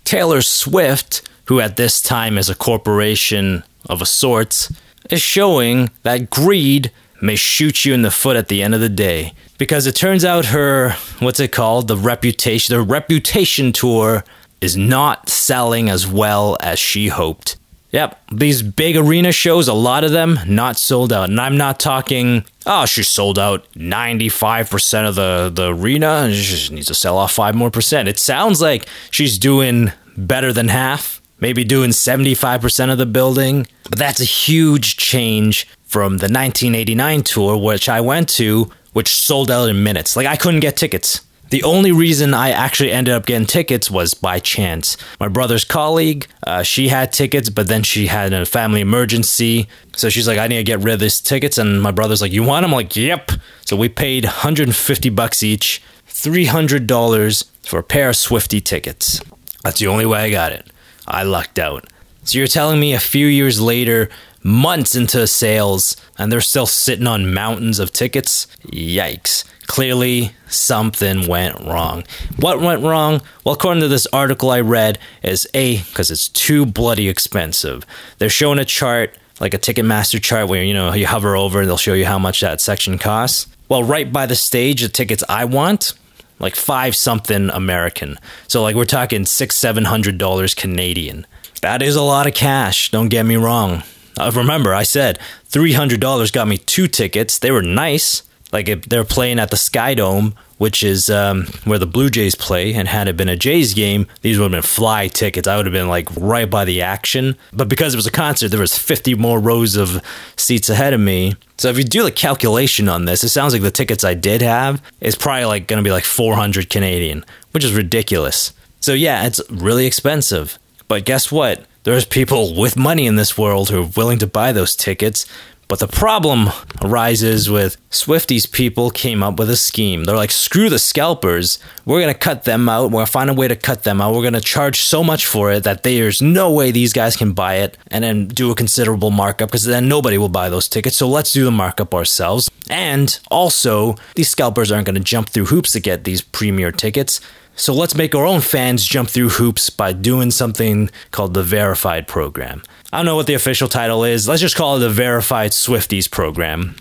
Taylor 0.04 0.42
Swift, 0.42 1.28
who 1.50 1.60
at 1.60 1.78
this 1.78 2.00
time 2.00 2.38
is 2.38 2.48
a 2.48 2.54
corporation 2.54 3.64
of 3.90 4.04
a 4.04 4.06
sort, 4.06 4.70
is 5.10 5.20
showing 5.20 5.90
that 6.04 6.30
greed 6.30 6.92
may 7.24 7.36
shoot 7.36 7.84
you 7.84 7.92
in 7.92 8.04
the 8.04 8.12
foot 8.12 8.38
at 8.38 8.50
the 8.50 8.62
end 8.62 8.76
of 8.76 8.80
the 8.80 8.88
day. 8.88 9.34
Because 9.58 9.88
it 9.88 9.96
turns 9.96 10.24
out 10.24 10.46
her, 10.46 10.92
what's 11.18 11.40
it 11.40 11.52
called? 11.52 11.88
The 11.88 11.98
reputation, 11.98 12.76
the 12.76 12.84
reputation 12.84 13.72
tour 13.72 14.24
is 14.62 14.78
not 14.78 15.28
selling 15.28 15.90
as 15.90 16.06
well 16.06 16.56
as 16.62 16.78
she 16.78 17.08
hoped. 17.08 17.58
Yep, 17.92 18.22
these 18.32 18.62
big 18.62 18.96
arena 18.96 19.32
shows, 19.32 19.68
a 19.68 19.74
lot 19.74 20.04
of 20.04 20.12
them 20.12 20.38
not 20.46 20.78
sold 20.78 21.12
out. 21.12 21.32
And 21.32 21.42
I'm 21.42 21.58
not 21.58 21.80
talking, 21.80 22.46
oh, 22.68 22.86
she 22.86 23.02
sold 23.02 23.40
out 23.40 23.66
95% 23.74 25.10
of 25.10 25.16
the, 25.16 25.52
the 25.52 25.74
arena. 25.74 26.32
She 26.32 26.44
just 26.44 26.72
needs 26.72 26.86
to 26.88 26.94
sell 26.94 27.18
off 27.18 27.32
5 27.32 27.56
more 27.56 27.72
percent. 27.72 28.08
It 28.08 28.20
sounds 28.20 28.62
like 28.62 28.86
she's 29.10 29.40
doing 29.40 29.92
better 30.16 30.54
than 30.54 30.68
half, 30.68 31.19
maybe 31.40 31.64
doing 31.64 31.92
75% 31.92 32.92
of 32.92 32.98
the 32.98 33.06
building. 33.06 33.68
But 33.90 34.00
that's 34.00 34.22
a 34.22 34.26
huge 34.26 34.98
change 34.98 35.68
from 35.84 36.18
the 36.18 36.26
1989 36.26 37.24
tour, 37.24 37.58
which 37.58 37.90
I 37.90 38.02
went 38.02 38.30
to, 38.30 38.72
which 38.94 39.16
sold 39.16 39.50
out 39.50 39.70
in 39.70 39.84
minutes. 39.84 40.16
Like, 40.16 40.28
I 40.28 40.36
couldn't 40.36 40.60
get 40.60 40.78
tickets. 40.78 41.22
The 41.50 41.64
only 41.64 41.92
reason 41.92 42.36
I 42.36 42.52
actually 42.52 42.92
ended 42.92 43.16
up 43.16 43.26
getting 43.26 43.48
tickets 43.48 43.90
was 43.90 44.14
by 44.14 44.38
chance. 44.38 44.98
My 45.20 45.28
brother's 45.28 45.64
colleague, 45.64 46.28
uh, 46.46 46.62
she 46.62 46.90
had 46.90 47.12
tickets, 47.12 47.50
but 47.50 47.68
then 47.68 47.82
she 47.82 48.06
had 48.06 48.34
a 48.34 48.46
family 48.46 48.82
emergency. 48.82 49.68
So 49.96 50.10
she's 50.10 50.28
like, 50.28 50.38
I 50.38 50.48
need 50.48 50.58
to 50.58 50.64
get 50.64 50.80
rid 50.80 50.94
of 50.94 51.00
these 51.00 51.20
tickets. 51.20 51.58
And 51.58 51.82
my 51.82 51.90
brother's 51.92 52.22
like, 52.22 52.32
You 52.32 52.44
want 52.44 52.64
them? 52.64 52.72
I'm 52.72 52.76
like, 52.76 52.96
Yep. 52.96 53.32
So 53.66 53.76
we 53.76 53.90
paid 53.90 54.26
150 54.26 55.10
bucks 55.10 55.42
each, 55.42 55.82
$300 56.08 57.50
for 57.64 57.80
a 57.80 57.84
pair 57.84 58.10
of 58.10 58.16
Swifty 58.16 58.62
tickets. 58.62 59.20
That's 59.64 59.80
the 59.80 59.88
only 59.88 60.06
way 60.06 60.20
I 60.20 60.30
got 60.30 60.52
it. 60.52 60.68
I 61.10 61.24
lucked 61.24 61.60
out. 61.60 61.86
So 62.24 62.38
you're 62.38 62.48
telling 62.48 62.80
me 62.80 62.94
a 62.94 63.00
few 63.00 63.26
years 63.26 63.60
later, 63.60 64.10
months 64.44 64.96
into 64.96 65.26
sales, 65.28 65.98
and 66.18 66.32
they're 66.32 66.42
still 66.42 66.66
sitting 66.66 67.08
on 67.08 67.34
mountains 67.34 67.80
of 67.80 67.92
tickets? 67.92 68.48
Yikes. 68.68 69.46
Clearly, 69.68 70.32
something 70.48 71.28
went 71.28 71.60
wrong. 71.60 72.04
What 72.38 72.60
went 72.60 72.82
wrong? 72.82 73.22
Well, 73.44 73.54
according 73.54 73.82
to 73.82 73.88
this 73.88 74.08
article 74.08 74.50
I 74.50 74.62
read, 74.62 74.98
is 75.22 75.48
A, 75.54 75.78
because 75.78 76.10
it's 76.12 76.28
too 76.28 76.66
bloody 76.66 77.08
expensive. 77.08 77.86
They're 78.18 78.30
showing 78.30 78.60
a 78.60 78.66
chart, 78.66 79.16
like 79.40 79.54
a 79.54 79.60
Ticketmaster 79.60 80.22
chart, 80.22 80.48
where 80.48 80.64
you 80.64 80.74
know 80.74 80.94
you 80.94 81.06
hover 81.06 81.36
over 81.36 81.62
and 81.62 81.70
they'll 81.70 81.78
show 81.78 81.94
you 81.94 82.06
how 82.06 82.20
much 82.20 82.42
that 82.42 82.62
section 82.62 82.98
costs. 82.98 83.48
Well, 83.68 83.84
right 83.84 84.12
by 84.12 84.26
the 84.26 84.36
stage, 84.36 84.82
the 84.82 84.90
tickets 84.90 85.24
I 85.30 85.46
want, 85.46 85.94
like 86.40 86.56
five 86.56 86.96
something 86.96 87.50
American. 87.50 88.18
So 88.48 88.62
like 88.62 88.76
we're 88.76 88.86
talking 88.86 89.26
six, 89.26 89.56
seven 89.56 89.86
hundred 89.86 90.18
dollars 90.18 90.54
Canadian. 90.54 91.26
That 91.62 91.82
is 91.82 91.96
a 91.96 92.02
lot 92.02 92.28
of 92.28 92.34
cash. 92.34 92.90
Don't 92.92 93.10
get 93.10 93.26
me 93.26 93.36
wrong. 93.36 93.84
Uh, 94.18 94.32
remember, 94.34 94.74
I 94.74 94.84
said 94.84 95.20
$300 95.50 96.32
got 96.34 96.48
me 96.48 96.58
two 96.58 96.88
tickets. 96.88 97.40
They 97.40 97.52
were 97.52 97.62
nice. 97.62 98.24
Like 98.52 98.68
if 98.68 98.84
they're 98.84 99.04
playing 99.04 99.40
at 99.40 99.52
the 99.52 99.58
Sky 99.58 99.94
Dome, 99.94 100.36
which 100.60 100.84
is 100.84 101.10
um, 101.10 101.46
where 101.64 101.80
the 101.80 101.88
Blue 101.88 102.10
Jays 102.10 102.36
play. 102.36 102.74
And 102.74 102.88
had 102.88 103.08
it 103.08 103.18
been 103.18 103.30
a 103.30 103.36
Jays 103.36 103.74
game, 103.74 104.06
these 104.22 104.38
would 104.38 104.44
have 104.44 104.52
been 104.52 104.62
fly 104.62 105.08
tickets. 105.08 105.48
I 105.48 105.58
would 105.58 105.66
have 105.66 105.74
been 105.74 105.88
like 105.88 106.08
right 106.16 106.50
by 106.50 106.66
the 106.66 106.82
action. 106.82 107.36
But 107.52 107.70
because 107.70 107.94
it 107.94 107.98
was 107.98 108.06
a 108.06 108.12
concert, 108.12 108.50
there 108.50 108.60
was 108.60 108.78
50 108.78 109.16
more 109.16 109.40
rows 109.40 109.76
of 109.76 110.02
seats 110.36 110.70
ahead 110.70 110.94
of 110.94 111.00
me. 111.00 111.36
So 111.58 111.70
if 111.70 111.78
you 111.78 111.84
do 111.84 112.04
the 112.04 112.12
calculation 112.12 112.88
on 112.90 113.06
this, 113.06 113.24
it 113.24 113.30
sounds 113.30 113.54
like 113.54 113.62
the 113.62 113.72
tickets 113.72 114.04
I 114.04 114.14
did 114.14 114.42
have 114.42 114.82
is 115.02 115.16
probably 115.16 115.46
like 115.46 115.68
going 115.68 115.82
to 115.82 115.88
be 115.88 115.94
like 115.94 116.04
400 116.04 116.70
Canadian, 116.70 117.26
which 117.52 117.64
is 117.64 117.74
ridiculous. 117.74 118.54
So 118.82 118.94
yeah, 118.94 119.26
it's 119.26 119.42
really 119.50 119.86
expensive. 119.86 120.60
But 120.90 121.06
guess 121.06 121.32
what? 121.32 121.66
There's 121.84 122.06
people 122.06 122.54
with 122.60 122.76
money 122.76 123.08
in 123.08 123.16
this 123.16 123.38
world 123.38 123.70
who 123.70 123.84
are 123.84 123.92
willing 123.96 124.20
to 124.20 124.28
buy 124.28 124.52
those 124.52 124.76
tickets. 124.76 125.26
But 125.70 125.78
the 125.78 125.88
problem 125.88 126.50
arises 126.82 127.48
with 127.48 127.78
Swifties 127.92 128.52
people 128.52 128.90
came 128.90 129.22
up 129.22 129.38
with 129.38 129.52
a 129.52 129.56
scheme. 129.56 130.04
They're 130.04 130.16
like, 130.16 130.32
screw 130.32 130.68
the 130.68 130.80
scalpers. 130.80 131.60
We're 131.86 132.02
going 132.02 132.12
to 132.12 132.20
cut 132.20 132.44
them 132.44 132.68
out. 132.68 132.86
We're 132.86 132.98
going 132.98 133.06
to 133.06 133.12
find 133.12 133.30
a 133.30 133.36
way 133.36 133.48
to 133.48 133.56
cut 133.56 133.84
them 133.84 134.02
out. 134.02 134.16
We're 134.16 134.24
going 134.24 134.34
to 134.34 134.42
charge 134.42 134.82
so 134.82 135.04
much 135.04 135.28
for 135.28 135.52
it 135.52 135.64
that 135.66 135.84
there's 135.84 136.24
no 136.24 136.52
way 136.52 136.72
these 136.72 136.92
guys 136.92 137.16
can 137.16 137.34
buy 137.34 137.58
it 137.58 137.78
and 137.92 138.04
then 138.04 138.28
do 138.30 138.50
a 138.50 138.56
considerable 138.56 139.12
markup 139.12 139.50
because 139.50 139.66
then 139.66 139.88
nobody 139.88 140.18
will 140.18 140.28
buy 140.28 140.50
those 140.50 140.68
tickets. 140.68 140.98
So 140.98 141.08
let's 141.08 141.32
do 141.32 141.46
the 141.46 141.52
markup 141.52 141.94
ourselves. 141.94 142.50
And 142.68 143.20
also, 143.30 143.96
these 144.16 144.30
scalpers 144.30 144.72
aren't 144.72 144.88
going 144.88 144.96
to 144.96 145.02
jump 145.02 145.30
through 145.30 145.46
hoops 145.46 145.72
to 145.74 145.80
get 145.80 146.04
these 146.04 146.22
premier 146.22 146.72
tickets. 146.72 147.22
So 147.60 147.74
let's 147.74 147.94
make 147.94 148.16
our 148.16 148.26
own 148.26 148.40
fans 148.40 148.86
jump 148.86 149.10
through 149.10 149.32
hoops 149.32 149.70
by 149.70 149.92
doing 149.92 150.32
something 150.32 150.90
called 151.12 151.34
the 151.34 151.44
Verified 151.44 152.08
Program. 152.08 152.64
I 152.94 152.98
don't 152.98 153.06
know 153.06 153.18
what 153.18 153.28
the 153.28 153.34
official 153.34 153.68
title 153.68 154.06
is. 154.06 154.30
Let's 154.30 154.40
just 154.40 154.56
call 154.56 154.78
it 154.78 154.80
the 154.80 154.90
Verified 154.90 155.52
Swifties 155.52 156.10
Program, 156.10 156.78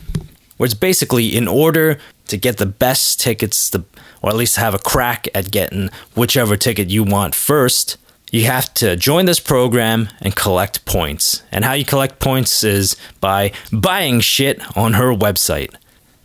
where 0.56 0.66
it's 0.66 0.74
basically 0.74 1.36
in 1.36 1.48
order 1.48 1.98
to 2.28 2.36
get 2.36 2.58
the 2.58 2.66
best 2.66 3.20
tickets, 3.20 3.70
to, 3.70 3.84
or 4.22 4.30
at 4.30 4.36
least 4.36 4.54
have 4.54 4.72
a 4.72 4.78
crack 4.78 5.26
at 5.34 5.50
getting 5.50 5.90
whichever 6.14 6.56
ticket 6.56 6.90
you 6.90 7.02
want 7.02 7.34
first, 7.34 7.96
you 8.30 8.44
have 8.44 8.72
to 8.74 8.94
join 8.94 9.26
this 9.26 9.40
program 9.40 10.08
and 10.20 10.36
collect 10.36 10.84
points. 10.84 11.42
And 11.50 11.64
how 11.64 11.72
you 11.72 11.84
collect 11.84 12.20
points 12.20 12.62
is 12.62 12.96
by 13.20 13.50
buying 13.72 14.20
shit 14.20 14.60
on 14.76 14.92
her 14.92 15.12
website. 15.12 15.74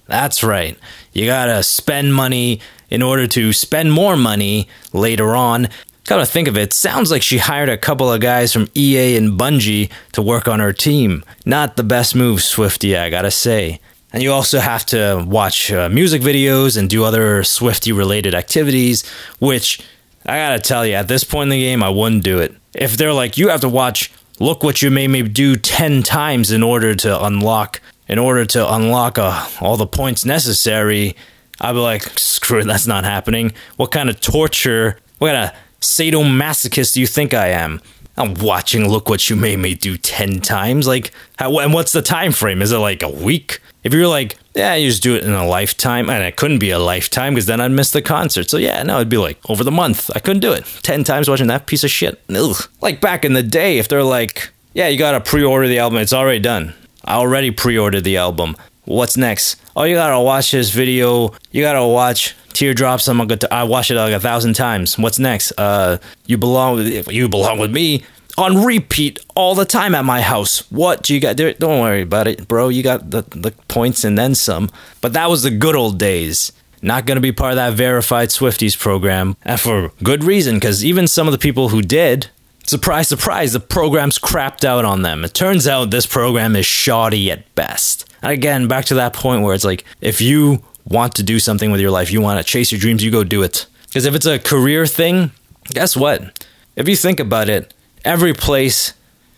That's 0.05 0.43
right. 0.43 0.77
You 1.11 1.25
gotta 1.25 1.63
spend 1.63 2.13
money 2.13 2.59
in 2.93 3.01
order 3.01 3.25
to 3.25 3.51
spend 3.51 3.91
more 3.91 4.15
money 4.15 4.67
later 4.93 5.35
on. 5.35 5.67
Come 6.05 6.19
to 6.19 6.27
think 6.27 6.47
of 6.47 6.55
it, 6.55 6.73
sounds 6.73 7.09
like 7.09 7.23
she 7.23 7.39
hired 7.39 7.69
a 7.69 7.77
couple 7.77 8.11
of 8.11 8.21
guys 8.21 8.53
from 8.53 8.69
EA 8.75 9.17
and 9.17 9.31
Bungie 9.31 9.89
to 10.11 10.21
work 10.21 10.47
on 10.47 10.59
her 10.59 10.71
team. 10.71 11.23
Not 11.43 11.75
the 11.75 11.83
best 11.83 12.13
move, 12.13 12.43
Swifty, 12.43 12.95
I 12.95 13.09
gotta 13.09 13.31
say. 13.31 13.79
And 14.11 14.21
you 14.21 14.31
also 14.31 14.59
have 14.59 14.85
to 14.87 15.25
watch 15.27 15.71
uh, 15.71 15.89
music 15.89 16.21
videos 16.21 16.77
and 16.77 16.87
do 16.87 17.03
other 17.03 17.43
Swifty 17.43 17.91
related 17.91 18.35
activities, 18.35 19.03
which 19.39 19.81
I 20.27 20.37
gotta 20.37 20.59
tell 20.59 20.85
you, 20.85 20.93
at 20.93 21.07
this 21.07 21.23
point 21.23 21.47
in 21.47 21.57
the 21.57 21.61
game, 21.61 21.81
I 21.81 21.89
wouldn't 21.89 22.23
do 22.23 22.37
it. 22.37 22.55
If 22.75 22.95
they're 22.95 23.13
like, 23.13 23.39
you 23.39 23.49
have 23.49 23.61
to 23.61 23.69
watch, 23.69 24.11
look 24.39 24.61
what 24.61 24.83
you 24.83 24.91
made 24.91 25.07
me 25.07 25.23
do 25.23 25.55
10 25.55 26.03
times 26.03 26.51
in 26.51 26.61
order 26.61 26.93
to 26.93 27.23
unlock, 27.25 27.81
in 28.07 28.19
order 28.19 28.45
to 28.45 28.71
unlock 28.71 29.17
uh, 29.17 29.47
all 29.61 29.77
the 29.77 29.87
points 29.87 30.25
necessary, 30.25 31.15
I'd 31.61 31.73
be 31.73 31.79
like, 31.79 32.03
screw 32.17 32.59
it, 32.59 32.65
that's 32.65 32.87
not 32.87 33.03
happening. 33.03 33.53
What 33.77 33.91
kind 33.91 34.09
of 34.09 34.19
torture, 34.19 34.97
what 35.19 35.29
kind 35.29 35.49
of 35.49 35.57
sadomasochist 35.81 36.93
do 36.93 37.01
you 37.01 37.07
think 37.07 37.33
I 37.33 37.49
am? 37.49 37.81
I'm 38.15 38.35
watching 38.35 38.87
Look 38.87 39.09
What 39.09 39.29
You 39.29 39.35
Made 39.35 39.59
Me 39.59 39.73
Do 39.73 39.97
10 39.97 40.39
times. 40.41 40.87
Like, 40.87 41.11
how, 41.39 41.57
and 41.59 41.73
what's 41.73 41.91
the 41.91 42.01
time 42.01 42.31
frame? 42.31 42.61
Is 42.61 42.71
it 42.71 42.77
like 42.77 43.01
a 43.01 43.09
week? 43.09 43.59
If 43.83 43.93
you're 43.93 44.07
like, 44.07 44.37
yeah, 44.53 44.75
you 44.75 44.89
just 44.89 45.01
do 45.01 45.15
it 45.15 45.23
in 45.23 45.31
a 45.31 45.47
lifetime, 45.47 46.09
and 46.09 46.23
it 46.23 46.35
couldn't 46.35 46.59
be 46.59 46.69
a 46.69 46.79
lifetime 46.79 47.33
because 47.33 47.47
then 47.47 47.59
I'd 47.59 47.71
miss 47.71 47.91
the 47.91 48.01
concert. 48.01 48.49
So 48.49 48.57
yeah, 48.57 48.83
no, 48.83 48.97
it'd 48.97 49.09
be 49.09 49.17
like 49.17 49.39
over 49.49 49.63
the 49.63 49.71
month. 49.71 50.11
I 50.15 50.19
couldn't 50.19 50.41
do 50.41 50.53
it. 50.53 50.65
10 50.83 51.03
times 51.03 51.27
watching 51.27 51.47
that 51.47 51.65
piece 51.65 51.83
of 51.83 51.89
shit. 51.89 52.21
Ugh. 52.29 52.55
Like 52.81 53.01
back 53.01 53.25
in 53.25 53.33
the 53.33 53.43
day, 53.43 53.79
if 53.79 53.87
they're 53.87 54.03
like, 54.03 54.51
yeah, 54.73 54.87
you 54.87 54.97
gotta 54.97 55.19
pre 55.19 55.43
order 55.43 55.67
the 55.67 55.79
album, 55.79 55.99
it's 55.99 56.13
already 56.13 56.39
done. 56.39 56.73
I 57.03 57.15
already 57.15 57.51
pre 57.51 57.77
ordered 57.77 58.03
the 58.03 58.17
album. 58.17 58.55
What's 58.85 59.15
next? 59.15 59.61
Oh, 59.75 59.83
you 59.83 59.95
gotta 59.95 60.19
watch 60.19 60.51
this 60.51 60.69
video. 60.69 61.33
You 61.51 61.61
gotta 61.61 61.85
watch 61.87 62.35
Teardrops. 62.53 63.07
I'm 63.07 63.17
gonna. 63.17 63.39
I 63.51 63.63
watched 63.63 63.91
it 63.91 63.95
like 63.95 64.13
a 64.13 64.19
thousand 64.19 64.53
times. 64.53 64.97
What's 64.97 65.19
next? 65.19 65.53
Uh, 65.57 65.97
you 66.25 66.37
belong. 66.37 66.75
With, 66.75 67.11
you 67.11 67.29
belong 67.29 67.59
with 67.59 67.71
me 67.71 68.03
on 68.37 68.63
repeat 68.63 69.19
all 69.35 69.55
the 69.55 69.65
time 69.65 69.95
at 69.95 70.05
my 70.05 70.21
house. 70.21 70.69
What 70.71 71.03
do 71.03 71.13
you 71.13 71.19
got? 71.19 71.37
Don't 71.37 71.81
worry 71.81 72.01
about 72.01 72.27
it, 72.27 72.47
bro. 72.47 72.69
You 72.69 72.83
got 72.83 73.09
the 73.09 73.21
the 73.21 73.51
points 73.67 74.03
and 74.03 74.17
then 74.17 74.35
some. 74.35 74.69
But 75.01 75.13
that 75.13 75.29
was 75.29 75.43
the 75.43 75.51
good 75.51 75.75
old 75.75 75.97
days. 75.97 76.51
Not 76.81 77.07
to 77.07 77.21
be 77.21 77.31
part 77.31 77.53
of 77.53 77.55
that 77.55 77.73
verified 77.75 78.29
Swifties 78.29 78.77
program, 78.77 79.37
and 79.43 79.57
for 79.57 79.93
good 80.03 80.25
reason, 80.25 80.55
because 80.55 80.83
even 80.83 81.07
some 81.07 81.27
of 81.27 81.31
the 81.31 81.37
people 81.37 81.69
who 81.69 81.81
did 81.81 82.29
Surprise, 82.65 83.09
surprise, 83.09 83.51
the 83.51 83.59
program's 83.59 84.17
crapped 84.17 84.63
out 84.63 84.85
on 84.85 85.01
them. 85.01 85.25
It 85.25 85.33
turns 85.33 85.67
out 85.67 85.91
this 85.91 86.05
program 86.05 86.55
is 86.55 86.65
shoddy 86.65 87.29
at 87.29 87.53
best. 87.55 88.09
Again, 88.23 88.67
back 88.67 88.85
to 88.85 88.95
that 88.95 89.13
point 89.13 89.43
where 89.43 89.53
it's 89.53 89.65
like, 89.65 89.85
if 90.01 90.21
you 90.21 90.63
want 90.87 91.15
to 91.15 91.23
do 91.23 91.39
something 91.39 91.71
with 91.71 91.81
your 91.81 91.91
life, 91.91 92.11
you 92.11 92.21
want 92.21 92.39
to 92.39 92.43
chase 92.43 92.71
your 92.71 92.79
dreams, 92.79 93.03
you 93.03 93.11
go 93.11 93.23
do 93.23 93.43
it. 93.43 93.65
Because 93.87 94.05
if 94.05 94.15
it's 94.15 94.25
a 94.25 94.39
career 94.39 94.85
thing, 94.85 95.31
guess 95.65 95.95
what? 95.95 96.45
If 96.75 96.87
you 96.87 96.95
think 96.95 97.19
about 97.19 97.49
it, 97.49 97.73
every 98.03 98.33
place 98.33 98.93